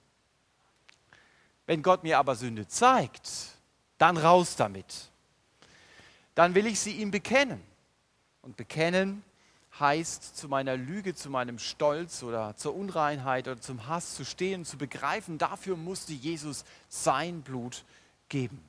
[1.65, 3.31] Wenn Gott mir aber Sünde zeigt,
[3.97, 5.11] dann raus damit.
[6.35, 7.61] Dann will ich sie ihm bekennen.
[8.41, 9.23] Und bekennen
[9.79, 14.65] heißt, zu meiner Lüge, zu meinem Stolz oder zur Unreinheit oder zum Hass zu stehen,
[14.65, 17.85] zu begreifen, dafür musste Jesus sein Blut
[18.29, 18.63] geben.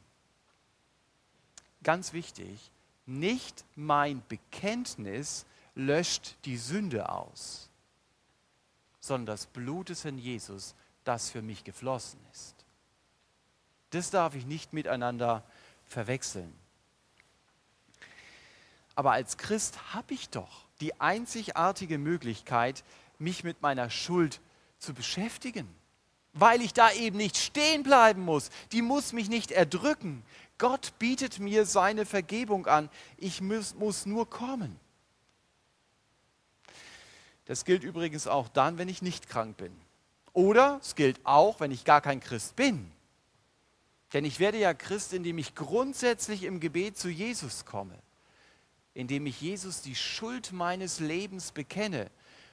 [1.83, 2.71] Ganz wichtig,
[3.07, 7.71] nicht mein Bekenntnis löscht die Sünde aus,
[9.01, 12.55] sondern das Blut des Herrn Jesus, das für mich geflossen ist.
[13.91, 15.45] Das darf ich nicht miteinander
[15.85, 16.53] verwechseln.
[18.95, 22.85] Aber als Christ habe ich doch die einzigartige Möglichkeit,
[23.19, 24.41] mich mit meiner Schuld
[24.79, 25.69] zu beschäftigen.
[26.35, 28.51] Weil ich da eben nicht stehen bleiben muss.
[28.73, 30.23] Die muss mich nicht erdrücken.
[30.59, 32.89] Gott bietet mir seine Vergebung an.
[33.19, 34.79] Ich muss, muss nur kommen.
[37.47, 39.73] Das gilt übrigens auch dann, wenn ich nicht krank bin.
[40.33, 42.91] Oder es gilt auch, wenn ich gar kein Christ bin.
[44.13, 47.99] Denn ich werde ja Christ, indem ich grundsätzlich im Gebet zu Jesus komme
[48.95, 52.11] indem ich Jesus die Schuld meines Lebens bekenne.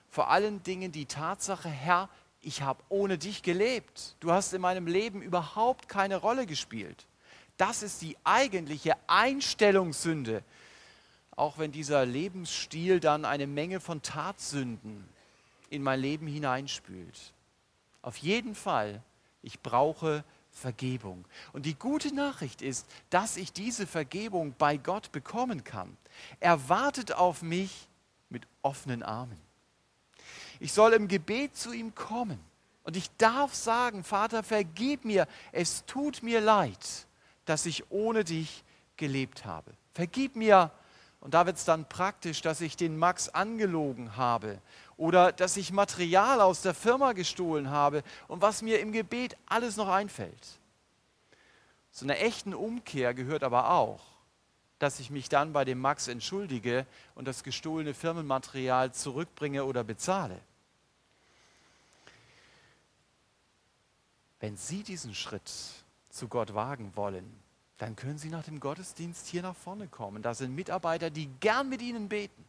[0.09, 2.09] Vor allen Dingen die Tatsache, Herr,
[2.41, 4.15] ich habe ohne dich gelebt.
[4.19, 7.05] Du hast in meinem Leben überhaupt keine Rolle gespielt.
[7.57, 10.43] Das ist die eigentliche Einstellungssünde,
[11.39, 15.07] auch wenn dieser Lebensstil dann eine Menge von Tatsünden
[15.69, 17.33] in mein Leben hineinspült.
[18.01, 19.01] Auf jeden Fall,
[19.41, 21.23] ich brauche Vergebung.
[21.53, 25.95] Und die gute Nachricht ist, dass ich diese Vergebung bei Gott bekommen kann.
[26.41, 27.87] Er wartet auf mich
[28.29, 29.39] mit offenen Armen.
[30.59, 32.39] Ich soll im Gebet zu ihm kommen.
[32.83, 37.07] Und ich darf sagen, Vater, vergib mir, es tut mir leid,
[37.45, 38.63] dass ich ohne dich
[38.97, 39.71] gelebt habe.
[39.93, 40.71] Vergib mir,
[41.21, 44.59] und da wird es dann praktisch, dass ich den Max angelogen habe
[44.97, 49.75] oder dass ich Material aus der Firma gestohlen habe und was mir im Gebet alles
[49.75, 50.59] noch einfällt.
[51.91, 54.01] Zu einer echten Umkehr gehört aber auch,
[54.77, 60.39] dass ich mich dann bei dem Max entschuldige und das gestohlene Firmenmaterial zurückbringe oder bezahle.
[64.39, 65.51] Wenn Sie diesen Schritt
[66.09, 67.29] zu Gott wagen wollen,
[67.79, 70.21] dann können Sie nach dem Gottesdienst hier nach vorne kommen.
[70.21, 72.45] Da sind Mitarbeiter, die gern mit Ihnen beten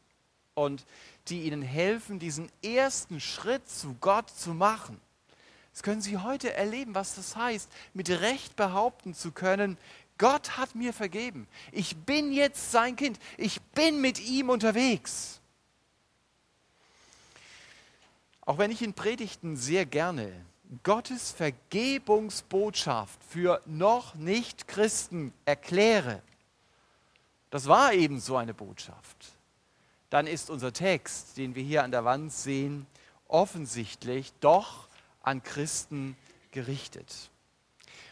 [0.54, 0.84] und
[1.28, 5.00] die ihnen helfen, diesen ersten Schritt zu Gott zu machen.
[5.72, 9.78] Das können Sie heute erleben, was das heißt, mit Recht behaupten zu können,
[10.18, 11.46] Gott hat mir vergeben.
[11.72, 13.18] Ich bin jetzt sein Kind.
[13.38, 15.40] Ich bin mit ihm unterwegs.
[18.42, 20.44] Auch wenn ich in Predigten sehr gerne
[20.82, 26.22] Gottes Vergebungsbotschaft für noch nicht Christen erkläre,
[27.50, 29.40] das war eben so eine Botschaft
[30.10, 32.86] dann ist unser Text, den wir hier an der Wand sehen,
[33.28, 34.88] offensichtlich doch
[35.22, 36.16] an Christen
[36.50, 37.30] gerichtet.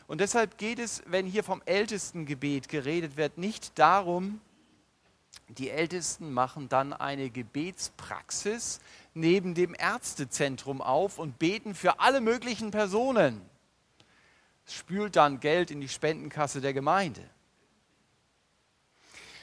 [0.07, 4.41] Und deshalb geht es, wenn hier vom Ältestengebet geredet wird, nicht darum,
[5.49, 8.81] die Ältesten machen dann eine Gebetspraxis
[9.19, 13.41] neben dem Ärztezentrum auf und beten für alle möglichen Personen,
[14.67, 17.23] spült dann Geld in die Spendenkasse der Gemeinde.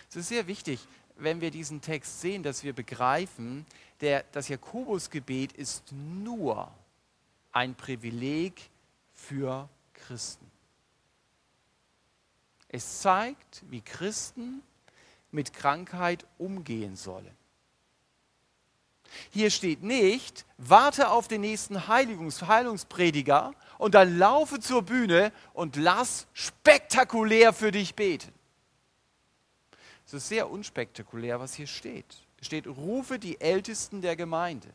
[0.09, 0.79] Es ist sehr wichtig,
[1.17, 3.65] wenn wir diesen Text sehen, dass wir begreifen,
[4.01, 6.71] der, das Jakobusgebet ist nur
[7.51, 8.69] ein Privileg
[9.13, 10.49] für Christen.
[12.67, 14.61] Es zeigt, wie Christen
[15.31, 17.35] mit Krankheit umgehen sollen.
[19.32, 25.75] Hier steht nicht, warte auf den nächsten Heiligungs Heilungsprediger und dann laufe zur Bühne und
[25.75, 28.32] lass spektakulär für dich beten.
[30.06, 32.06] Es ist sehr unspektakulär, was hier steht.
[32.39, 34.69] Es steht, rufe die Ältesten der Gemeinde.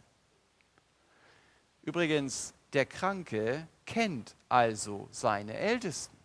[1.83, 6.17] Übrigens, der Kranke kennt also seine Ältesten.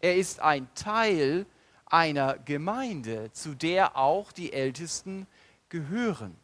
[0.00, 1.46] Er ist ein Teil
[1.86, 5.26] einer Gemeinde, zu der auch die Ältesten
[5.68, 6.36] gehören.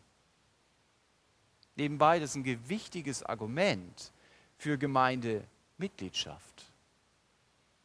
[1.76, 4.12] Nebenbei, das ist ein gewichtiges Argument
[4.58, 6.72] für Gemeindemitgliedschaft.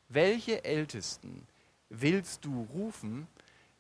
[0.10, 1.48] Welche Ältesten
[1.90, 3.28] willst du rufen,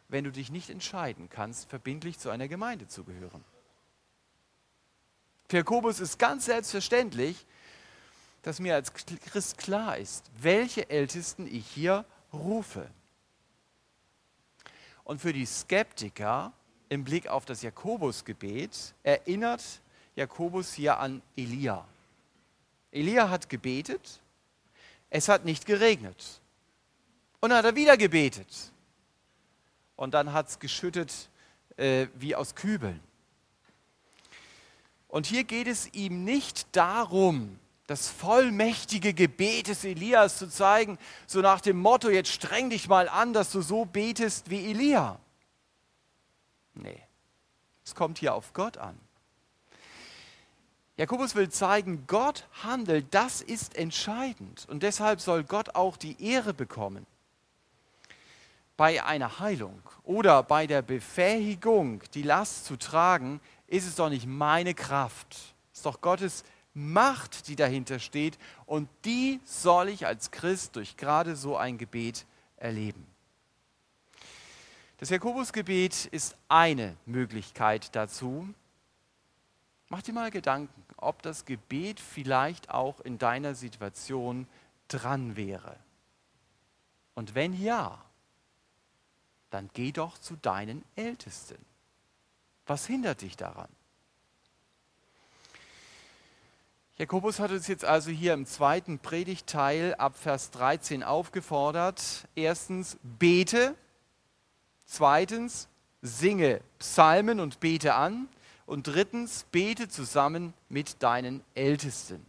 [0.07, 3.43] wenn du dich nicht entscheiden kannst, verbindlich zu einer Gemeinde zu gehören?
[5.49, 7.45] Für Jakobus ist ganz selbstverständlich,
[8.41, 12.89] dass mir als Christ klar ist, welche Ältesten ich hier rufe.
[15.03, 16.53] Und für die Skeptiker
[16.89, 19.63] im Blick auf das Jakobusgebet erinnert
[20.15, 21.85] Jakobus hier an Elia.
[22.91, 24.21] Elia hat gebetet,
[25.09, 26.41] es hat nicht geregnet.
[27.39, 28.71] Und dann hat er wieder gebetet.
[29.95, 31.29] Und dann hat es geschüttet
[31.77, 32.99] äh, wie aus Kübeln.
[35.07, 41.39] Und hier geht es ihm nicht darum, das vollmächtige Gebet des Elias zu zeigen, so
[41.41, 45.19] nach dem Motto, jetzt streng dich mal an, dass du so betest wie Elia.
[46.77, 47.01] Nee,
[47.83, 48.97] es kommt hier auf Gott an.
[50.97, 56.53] Jakobus will zeigen, Gott handelt, das ist entscheidend und deshalb soll Gott auch die Ehre
[56.53, 57.05] bekommen.
[58.77, 64.25] Bei einer Heilung oder bei der Befähigung, die Last zu tragen, ist es doch nicht
[64.25, 65.33] meine Kraft,
[65.71, 70.95] es ist doch Gottes Macht, die dahinter steht und die soll ich als Christ durch
[70.95, 73.05] gerade so ein Gebet erleben.
[74.97, 78.47] Das Jakobusgebet ist eine Möglichkeit dazu.
[79.89, 84.47] Mach dir mal Gedanken, ob das Gebet vielleicht auch in deiner Situation
[84.87, 85.77] dran wäre.
[87.13, 88.03] Und wenn ja,
[89.51, 91.63] dann geh doch zu deinen Ältesten.
[92.65, 93.69] Was hindert dich daran?
[96.97, 102.27] Jakobus hat uns jetzt also hier im zweiten Predigtteil ab Vers 13 aufgefordert.
[102.33, 103.75] Erstens, bete,
[104.87, 105.67] Zweitens,
[106.01, 108.27] singe Psalmen und bete an.
[108.65, 112.25] Und drittens, bete zusammen mit deinen Ältesten.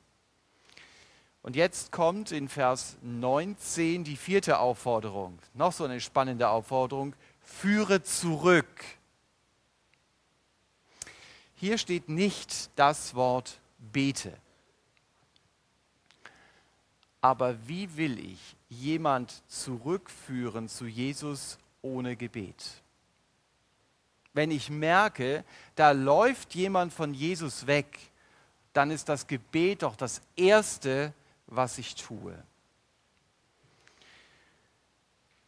[1.42, 5.38] Und jetzt kommt in Vers 19 die vierte Aufforderung.
[5.54, 7.14] Noch so eine spannende Aufforderung.
[7.40, 8.84] Führe zurück.
[11.54, 14.32] Hier steht nicht das Wort bete.
[17.20, 22.82] Aber wie will ich jemand zurückführen zu Jesus ohne Gebet.
[24.32, 27.98] Wenn ich merke, da läuft jemand von Jesus weg,
[28.72, 31.12] dann ist das Gebet doch das Erste,
[31.46, 32.40] was ich tue.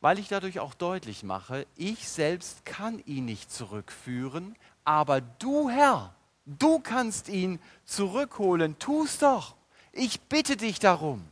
[0.00, 6.14] Weil ich dadurch auch deutlich mache, ich selbst kann ihn nicht zurückführen, aber du Herr,
[6.46, 8.78] du kannst ihn zurückholen.
[8.78, 9.54] Tu es doch.
[9.92, 11.28] Ich bitte dich darum.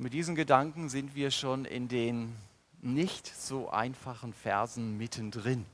[0.00, 2.34] Und mit diesen Gedanken sind wir schon in den
[2.80, 5.66] nicht so einfachen Versen mittendrin.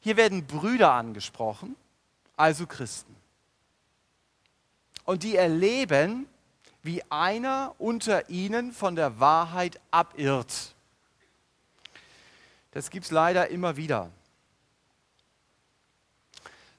[0.00, 1.76] Hier werden Brüder angesprochen,
[2.36, 3.14] also Christen.
[5.04, 6.26] Und die erleben,
[6.82, 10.74] wie einer unter ihnen von der Wahrheit abirrt.
[12.72, 14.10] Das gibt es leider immer wieder.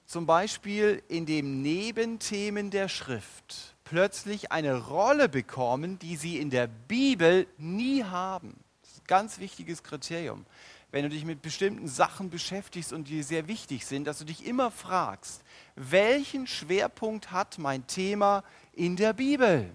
[0.05, 6.67] Zum Beispiel in den Nebenthemen der Schrift plötzlich eine Rolle bekommen, die sie in der
[6.67, 8.57] Bibel nie haben.
[8.81, 10.45] Das ist ein ganz wichtiges Kriterium.
[10.91, 14.45] Wenn du dich mit bestimmten Sachen beschäftigst und die sehr wichtig sind, dass du dich
[14.45, 15.43] immer fragst,
[15.75, 19.69] welchen Schwerpunkt hat mein Thema in der Bibel?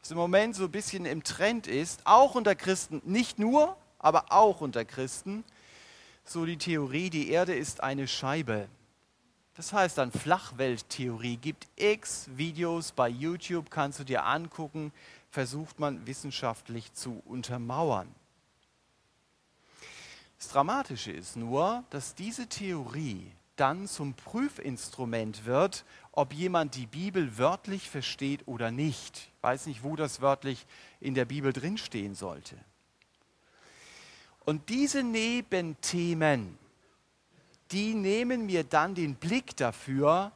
[0.00, 4.26] Was im Moment so ein bisschen im Trend ist, auch unter Christen, nicht nur, aber
[4.30, 5.42] auch unter Christen,
[6.26, 8.68] so die Theorie, die Erde ist eine Scheibe.
[9.54, 11.36] Das heißt dann Flachwelttheorie.
[11.36, 14.92] Gibt x Videos bei YouTube, kannst du dir angucken,
[15.30, 18.08] versucht man wissenschaftlich zu untermauern.
[20.38, 27.38] Das Dramatische ist nur, dass diese Theorie dann zum Prüfinstrument wird, ob jemand die Bibel
[27.38, 29.30] wörtlich versteht oder nicht.
[29.36, 30.66] Ich weiß nicht, wo das wörtlich
[31.00, 32.56] in der Bibel drinstehen sollte.
[34.44, 36.58] Und diese Nebenthemen,
[37.72, 40.32] die nehmen mir dann den Blick dafür,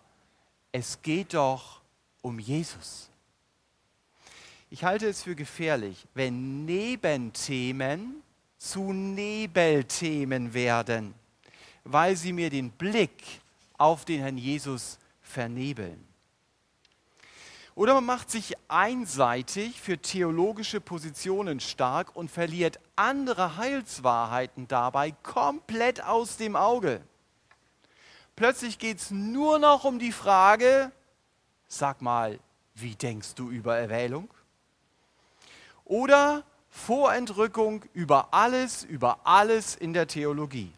[0.73, 1.81] es geht doch
[2.23, 3.11] um Jesus.
[4.71, 8.23] Ich halte es für gefährlich, wenn Nebenthemen
[8.59, 11.15] zu Nebelthemen werden,
[11.85, 13.23] weil sie mir den Blick
[13.79, 16.07] auf den Herrn Jesus vernebeln.
[17.77, 26.03] Oder man macht sich einseitig für theologische Positionen stark und verliert andere Heilswahrheiten dabei komplett
[26.03, 27.03] aus dem Auge.
[28.37, 30.93] Plötzlich geht es nur noch um die Frage,
[31.69, 32.39] sag mal,
[32.75, 34.29] wie denkst du über Erwählung?
[35.87, 40.71] Oder Vorentrückung über alles, über alles in der Theologie.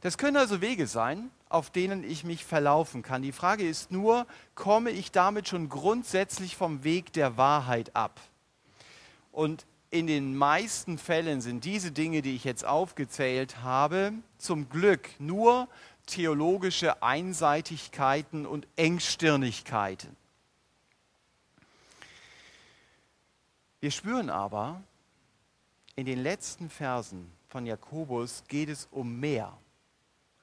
[0.00, 3.22] Das können also Wege sein, auf denen ich mich verlaufen kann.
[3.22, 8.20] Die Frage ist nur, komme ich damit schon grundsätzlich vom Weg der Wahrheit ab?
[9.30, 15.08] Und in den meisten Fällen sind diese Dinge, die ich jetzt aufgezählt habe, zum Glück
[15.18, 15.68] nur
[16.06, 20.16] theologische Einseitigkeiten und Engstirnigkeiten.
[23.80, 24.82] Wir spüren aber,
[25.96, 29.56] in den letzten Versen von Jakobus geht es um mehr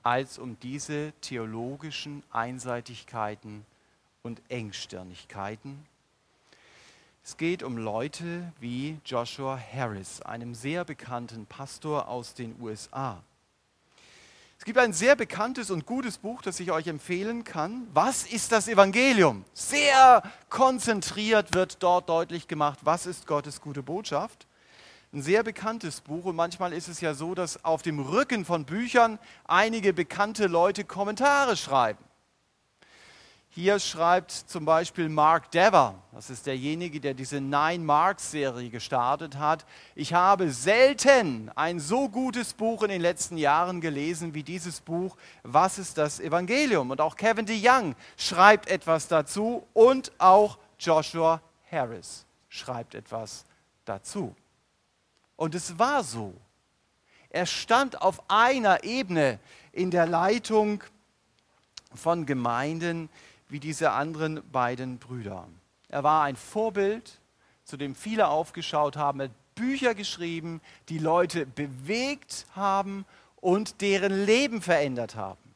[0.03, 3.65] als um diese theologischen Einseitigkeiten
[4.23, 5.85] und Engstirnigkeiten.
[7.27, 13.21] Es geht um Leute wie Joshua Harris, einem sehr bekannten Pastor aus den USA.
[14.57, 17.85] Es gibt ein sehr bekanntes und gutes Buch, das ich euch empfehlen kann.
[17.93, 19.43] Was ist das Evangelium?
[19.53, 24.47] Sehr konzentriert wird dort deutlich gemacht, was ist Gottes gute Botschaft
[25.13, 28.65] ein sehr bekanntes Buch und manchmal ist es ja so, dass auf dem Rücken von
[28.65, 32.03] Büchern einige bekannte Leute Kommentare schreiben.
[33.57, 39.39] Hier schreibt zum Beispiel Mark Dever, das ist derjenige, der diese Nine Marks Serie gestartet
[39.39, 39.65] hat.
[39.95, 45.17] Ich habe selten ein so gutes Buch in den letzten Jahren gelesen wie dieses Buch
[45.41, 46.91] Was ist das Evangelium?
[46.91, 51.41] Und auch Kevin DeYoung schreibt etwas dazu und auch Joshua
[51.71, 53.43] Harris schreibt etwas
[53.85, 54.35] dazu.
[55.35, 56.31] Und es war so.
[57.31, 59.39] Er stand auf einer Ebene
[59.71, 60.83] in der Leitung
[61.95, 63.09] von Gemeinden
[63.49, 65.47] wie diese anderen beiden Brüder.
[65.89, 67.19] Er war ein Vorbild,
[67.63, 69.21] zu dem viele aufgeschaut haben.
[69.21, 73.05] Hat Bücher geschrieben, die Leute bewegt haben
[73.37, 75.47] und deren Leben verändert haben.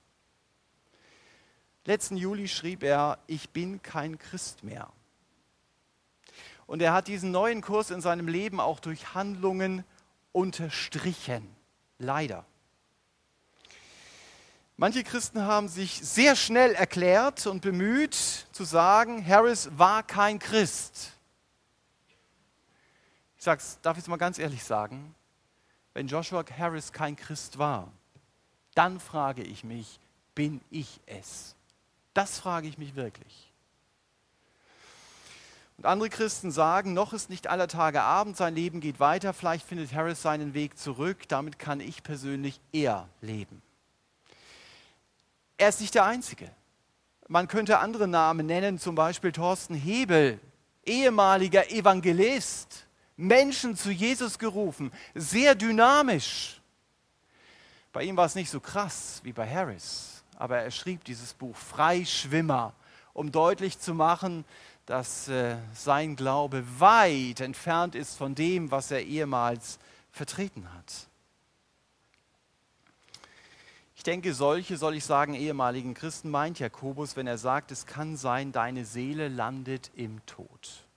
[1.85, 4.89] Letzten Juli schrieb er, ich bin kein Christ mehr.
[6.67, 9.83] Und er hat diesen neuen Kurs in seinem Leben auch durch Handlungen
[10.31, 11.47] unterstrichen.
[11.97, 12.45] Leider.
[14.81, 18.15] Manche Christen haben sich sehr schnell erklärt und bemüht
[18.51, 21.11] zu sagen, Harris war kein Christ.
[23.37, 25.13] Ich sag's, darf ich es mal ganz ehrlich sagen,
[25.93, 27.91] wenn Joshua Harris kein Christ war,
[28.73, 29.99] dann frage ich mich,
[30.33, 31.53] bin ich es?
[32.15, 33.51] Das frage ich mich wirklich.
[35.77, 39.67] Und andere Christen sagen, noch ist nicht aller Tage Abend, sein Leben geht weiter, vielleicht
[39.67, 43.61] findet Harris seinen Weg zurück, damit kann ich persönlich eher leben.
[45.61, 46.49] Er ist nicht der Einzige.
[47.27, 50.39] Man könnte andere Namen nennen, zum Beispiel Thorsten Hebel,
[50.83, 56.59] ehemaliger Evangelist, Menschen zu Jesus gerufen, sehr dynamisch.
[57.93, 61.55] Bei ihm war es nicht so krass wie bei Harris, aber er schrieb dieses Buch
[61.55, 62.73] Freischwimmer,
[63.13, 64.45] um deutlich zu machen,
[64.87, 69.77] dass äh, sein Glaube weit entfernt ist von dem, was er ehemals
[70.11, 71.10] vertreten hat.
[74.01, 78.17] Ich denke, solche, soll ich sagen, ehemaligen Christen meint Jakobus, wenn er sagt, es kann
[78.17, 80.87] sein, deine Seele landet im Tod.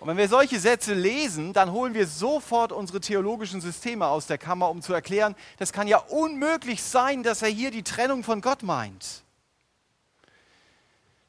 [0.00, 4.38] Und wenn wir solche Sätze lesen, dann holen wir sofort unsere theologischen Systeme aus der
[4.38, 8.40] Kammer, um zu erklären, das kann ja unmöglich sein, dass er hier die Trennung von
[8.40, 9.22] Gott meint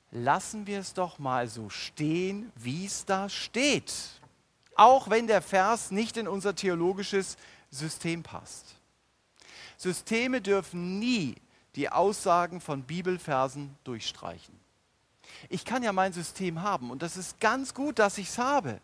[0.09, 3.93] lassen wir es doch mal so stehen, wie es da steht.
[4.73, 7.35] Auch wenn der Vers nicht in unser theologisches
[7.69, 8.74] System passt.
[9.77, 11.35] Systeme dürfen nie
[11.75, 14.57] die Aussagen von Bibelversen durchstreichen.
[15.49, 18.79] Ich kann ja mein System haben und das ist ganz gut, dass ich es habe.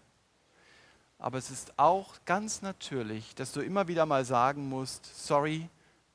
[1.17, 5.69] Aber es ist auch ganz natürlich, dass du immer wieder mal sagen musst, sorry,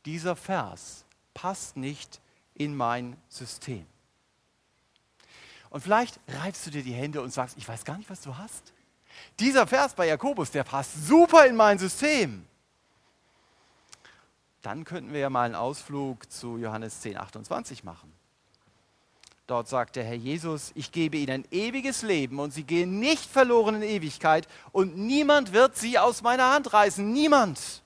[0.05, 2.21] dieser Vers passt nicht
[2.55, 3.87] in mein System.
[5.71, 8.37] Und vielleicht reibst du dir die Hände und sagst, ich weiß gar nicht, was du
[8.37, 8.73] hast.
[9.39, 12.47] Dieser Vers bei Jakobus, der passt super in mein System.
[14.67, 18.13] Dann könnten wir ja mal einen Ausflug zu Johannes 10, 28 machen.
[19.47, 23.77] Dort sagt der Herr Jesus, ich gebe ihnen ewiges Leben und sie gehen nicht verloren
[23.77, 27.13] in Ewigkeit und niemand wird sie aus meiner Hand reißen.
[27.13, 27.85] Niemand.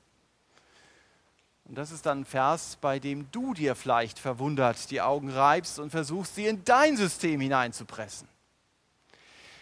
[1.66, 5.78] Und das ist dann ein Vers, bei dem du dir vielleicht verwundert die Augen reibst
[5.78, 8.26] und versuchst, sie in dein System hineinzupressen.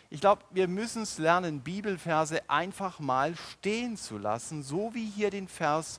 [0.09, 5.31] Ich glaube, wir müssen es lernen, Bibelverse einfach mal stehen zu lassen, so wie hier
[5.31, 5.99] den Vers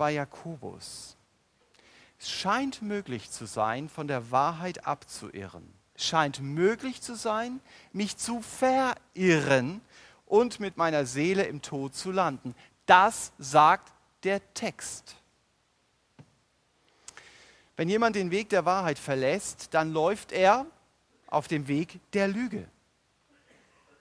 [0.00, 1.14] bei Jakobus.
[2.18, 5.74] Es scheint möglich zu sein, von der Wahrheit abzuirren.
[5.94, 7.60] Es scheint möglich zu sein,
[7.92, 9.82] mich zu verirren
[10.24, 12.54] und mit meiner Seele im Tod zu landen.
[12.86, 13.92] Das sagt
[14.24, 15.16] der Text.
[17.76, 20.64] Wenn jemand den Weg der Wahrheit verlässt, dann läuft er
[21.26, 22.66] auf dem Weg der Lüge.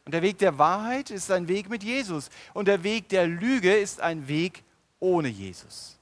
[0.05, 2.29] Und der Weg der Wahrheit ist ein Weg mit Jesus.
[2.53, 4.63] Und der Weg der Lüge ist ein Weg
[4.99, 5.97] ohne Jesus.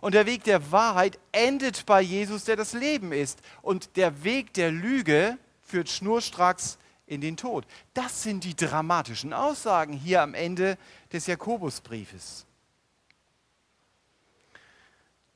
[0.00, 3.40] Und der Weg der Wahrheit endet bei Jesus, der das Leben ist.
[3.62, 7.66] Und der Weg der Lüge führt schnurstracks in den Tod.
[7.92, 10.78] Das sind die dramatischen Aussagen hier am Ende
[11.12, 12.46] des Jakobusbriefes.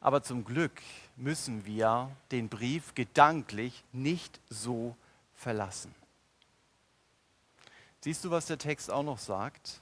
[0.00, 0.82] Aber zum Glück
[1.16, 4.96] müssen wir den Brief gedanklich nicht so
[5.34, 5.94] verlassen.
[8.00, 9.80] Siehst du, was der Text auch noch sagt?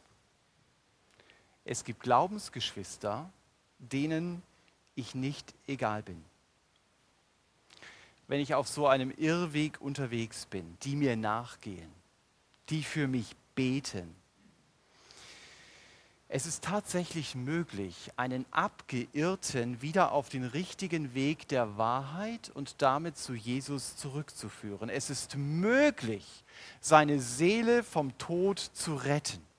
[1.65, 3.31] Es gibt Glaubensgeschwister,
[3.79, 4.43] denen
[4.95, 6.23] ich nicht egal bin.
[8.29, 11.91] Wenn ich auf so einem Irrweg unterwegs bin, die mir nachgehen,
[12.69, 14.15] die für mich beten.
[16.29, 23.19] Es ist tatsächlich möglich, einen Abgeirrten wieder auf den richtigen Weg der Wahrheit und damit
[23.19, 24.89] zu Jesus zurückzuführen.
[24.89, 26.25] Es ist möglich,
[26.81, 29.52] seine Seele vom Tod zu retten.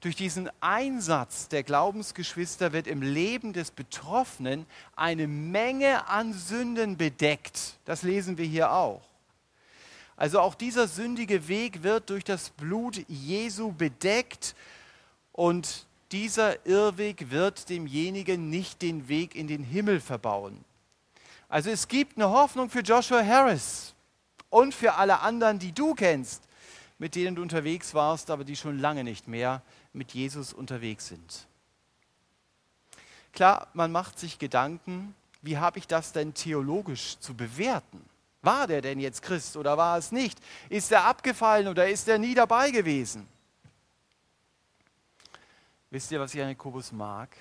[0.00, 4.64] Durch diesen Einsatz der Glaubensgeschwister wird im Leben des Betroffenen
[4.96, 7.76] eine Menge an Sünden bedeckt.
[7.84, 9.02] Das lesen wir hier auch.
[10.16, 14.54] Also auch dieser sündige Weg wird durch das Blut Jesu bedeckt
[15.32, 20.64] und dieser Irrweg wird demjenigen nicht den Weg in den Himmel verbauen.
[21.48, 23.94] Also es gibt eine Hoffnung für Joshua Harris
[24.48, 26.42] und für alle anderen, die du kennst,
[26.98, 29.62] mit denen du unterwegs warst, aber die schon lange nicht mehr
[29.92, 31.46] mit Jesus unterwegs sind.
[33.32, 38.04] Klar, man macht sich Gedanken, wie habe ich das denn theologisch zu bewerten?
[38.42, 40.38] War der denn jetzt Christ oder war es nicht?
[40.68, 43.28] Ist er abgefallen oder ist er nie dabei gewesen?
[45.90, 47.36] Wisst ihr, was ich an Jakobus mag?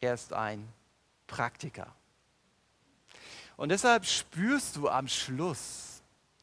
[0.00, 0.68] Er ist ein
[1.26, 1.92] Praktiker.
[3.56, 6.02] Und deshalb spürst du am Schluss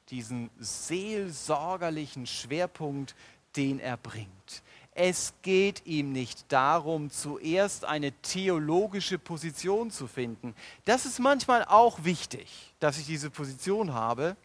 [0.10, 3.16] diesen seelsorgerlichen Schwerpunkt,
[3.56, 4.64] den er bringt.
[4.94, 10.54] Es geht ihm nicht darum, zuerst eine theologische Position zu finden.
[10.84, 14.36] Das ist manchmal auch wichtig, dass ich diese Position habe.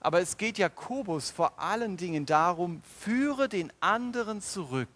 [0.00, 4.88] Aber es geht Jakobus vor allen Dingen darum, führe den anderen zurück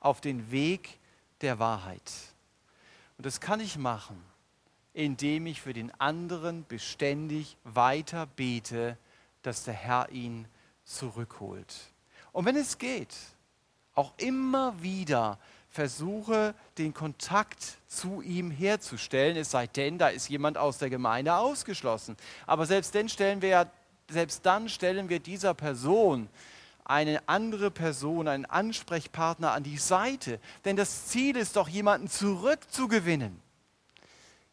[0.00, 0.98] auf den Weg
[1.40, 2.12] der Wahrheit.
[3.16, 4.22] Und das kann ich machen,
[4.92, 8.98] indem ich für den anderen beständig weiter bete,
[9.42, 10.46] dass der Herr ihn
[10.84, 11.74] zurückholt.
[12.32, 13.14] Und wenn es geht,
[13.98, 15.38] auch immer wieder
[15.70, 21.34] versuche, den Kontakt zu ihm herzustellen, es sei denn, da ist jemand aus der Gemeinde
[21.34, 22.16] ausgeschlossen.
[22.46, 23.70] Aber selbst dann stellen wir,
[24.08, 26.28] selbst dann stellen wir dieser Person
[26.84, 30.40] eine andere Person, einen Ansprechpartner an die Seite.
[30.64, 33.38] Denn das Ziel ist doch, jemanden zurückzugewinnen.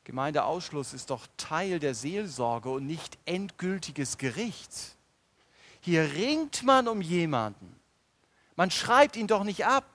[0.04, 4.98] Gemeindeausschluss ist doch Teil der Seelsorge und nicht endgültiges Gericht.
[5.80, 7.76] Hier ringt man um jemanden.
[8.56, 9.86] Man schreibt ihn doch nicht ab.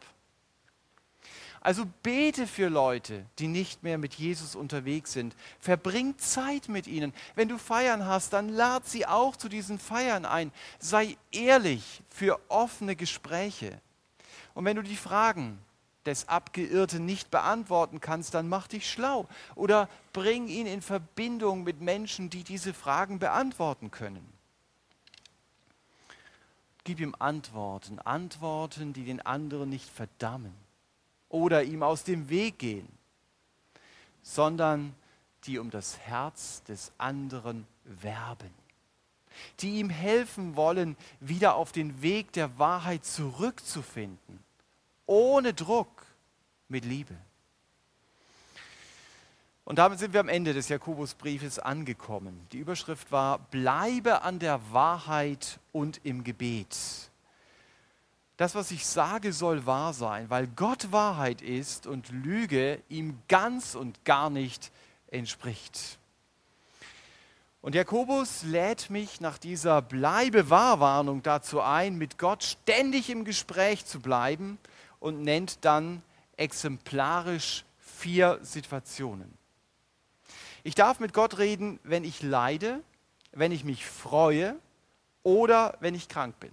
[1.62, 5.36] Also bete für Leute, die nicht mehr mit Jesus unterwegs sind.
[5.58, 7.12] Verbring Zeit mit ihnen.
[7.34, 10.52] Wenn du Feiern hast, dann lad sie auch zu diesen Feiern ein.
[10.78, 13.78] Sei ehrlich für offene Gespräche.
[14.54, 15.58] Und wenn du die Fragen
[16.06, 21.82] des Abgeirrten nicht beantworten kannst, dann mach dich schlau oder bring ihn in Verbindung mit
[21.82, 24.39] Menschen, die diese Fragen beantworten können.
[26.90, 30.52] Gib ihm Antworten, Antworten, die den anderen nicht verdammen
[31.28, 32.88] oder ihm aus dem Weg gehen,
[34.22, 34.96] sondern
[35.44, 38.50] die um das Herz des anderen werben,
[39.60, 44.42] die ihm helfen wollen, wieder auf den Weg der Wahrheit zurückzufinden,
[45.06, 46.04] ohne Druck,
[46.66, 47.14] mit Liebe.
[49.70, 52.44] Und damit sind wir am Ende des Jakobusbriefes angekommen.
[52.50, 56.76] Die Überschrift war, bleibe an der Wahrheit und im Gebet.
[58.36, 63.76] das, was ich sage, soll wahr sein, weil Gott Wahrheit ist und Lüge ihm ganz
[63.76, 64.72] und gar nicht
[65.06, 66.00] entspricht.
[67.62, 74.00] Und Jakobus lädt mich nach dieser Bleibe-Wahrwarnung dazu ein, mit Gott ständig im Gespräch zu
[74.00, 74.58] bleiben
[74.98, 76.02] und nennt dann
[76.36, 79.38] exemplarisch vier Situationen.
[80.62, 82.82] Ich darf mit Gott reden, wenn ich leide,
[83.32, 84.56] wenn ich mich freue
[85.22, 86.52] oder wenn ich krank bin.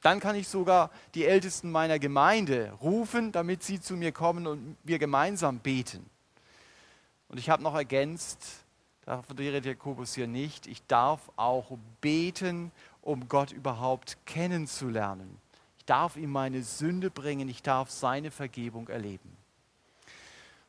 [0.00, 4.76] Dann kann ich sogar die Ältesten meiner Gemeinde rufen, damit sie zu mir kommen und
[4.82, 6.04] wir gemeinsam beten.
[7.28, 8.44] Und ich habe noch ergänzt,
[9.04, 15.38] davon redet Jakobus hier nicht, ich darf auch beten, um Gott überhaupt kennenzulernen.
[15.78, 19.36] Ich darf ihm meine Sünde bringen, ich darf seine Vergebung erleben.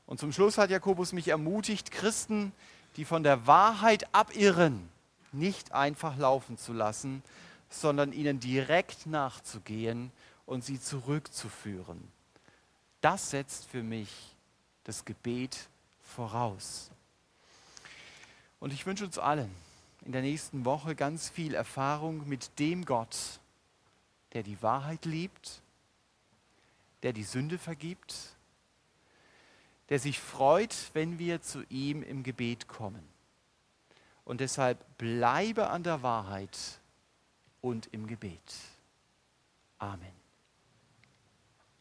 [0.06, 2.52] Und zum Schluss hat Jakobus mich ermutigt, Christen,
[2.98, 4.90] die von der Wahrheit abirren,
[5.32, 7.24] nicht einfach laufen zu lassen,
[7.70, 10.12] sondern ihnen direkt nachzugehen
[10.46, 12.08] und sie zurückzuführen.
[13.02, 14.10] Das setzt für mich
[14.84, 15.68] das Gebet
[16.04, 16.92] voraus.
[18.60, 19.54] Und ich wünsche uns allen
[20.06, 23.40] in der nächsten Woche ganz viel Erfahrung mit dem Gott,
[24.34, 25.62] der die Wahrheit liebt,
[27.04, 28.33] der die Sünde vergibt,
[29.94, 33.08] der sich freut, wenn wir zu ihm im Gebet kommen.
[34.26, 36.58] Und deshalb bleibe an der Wahrheit
[37.62, 38.42] und im Gebet.
[39.78, 40.23] Amen.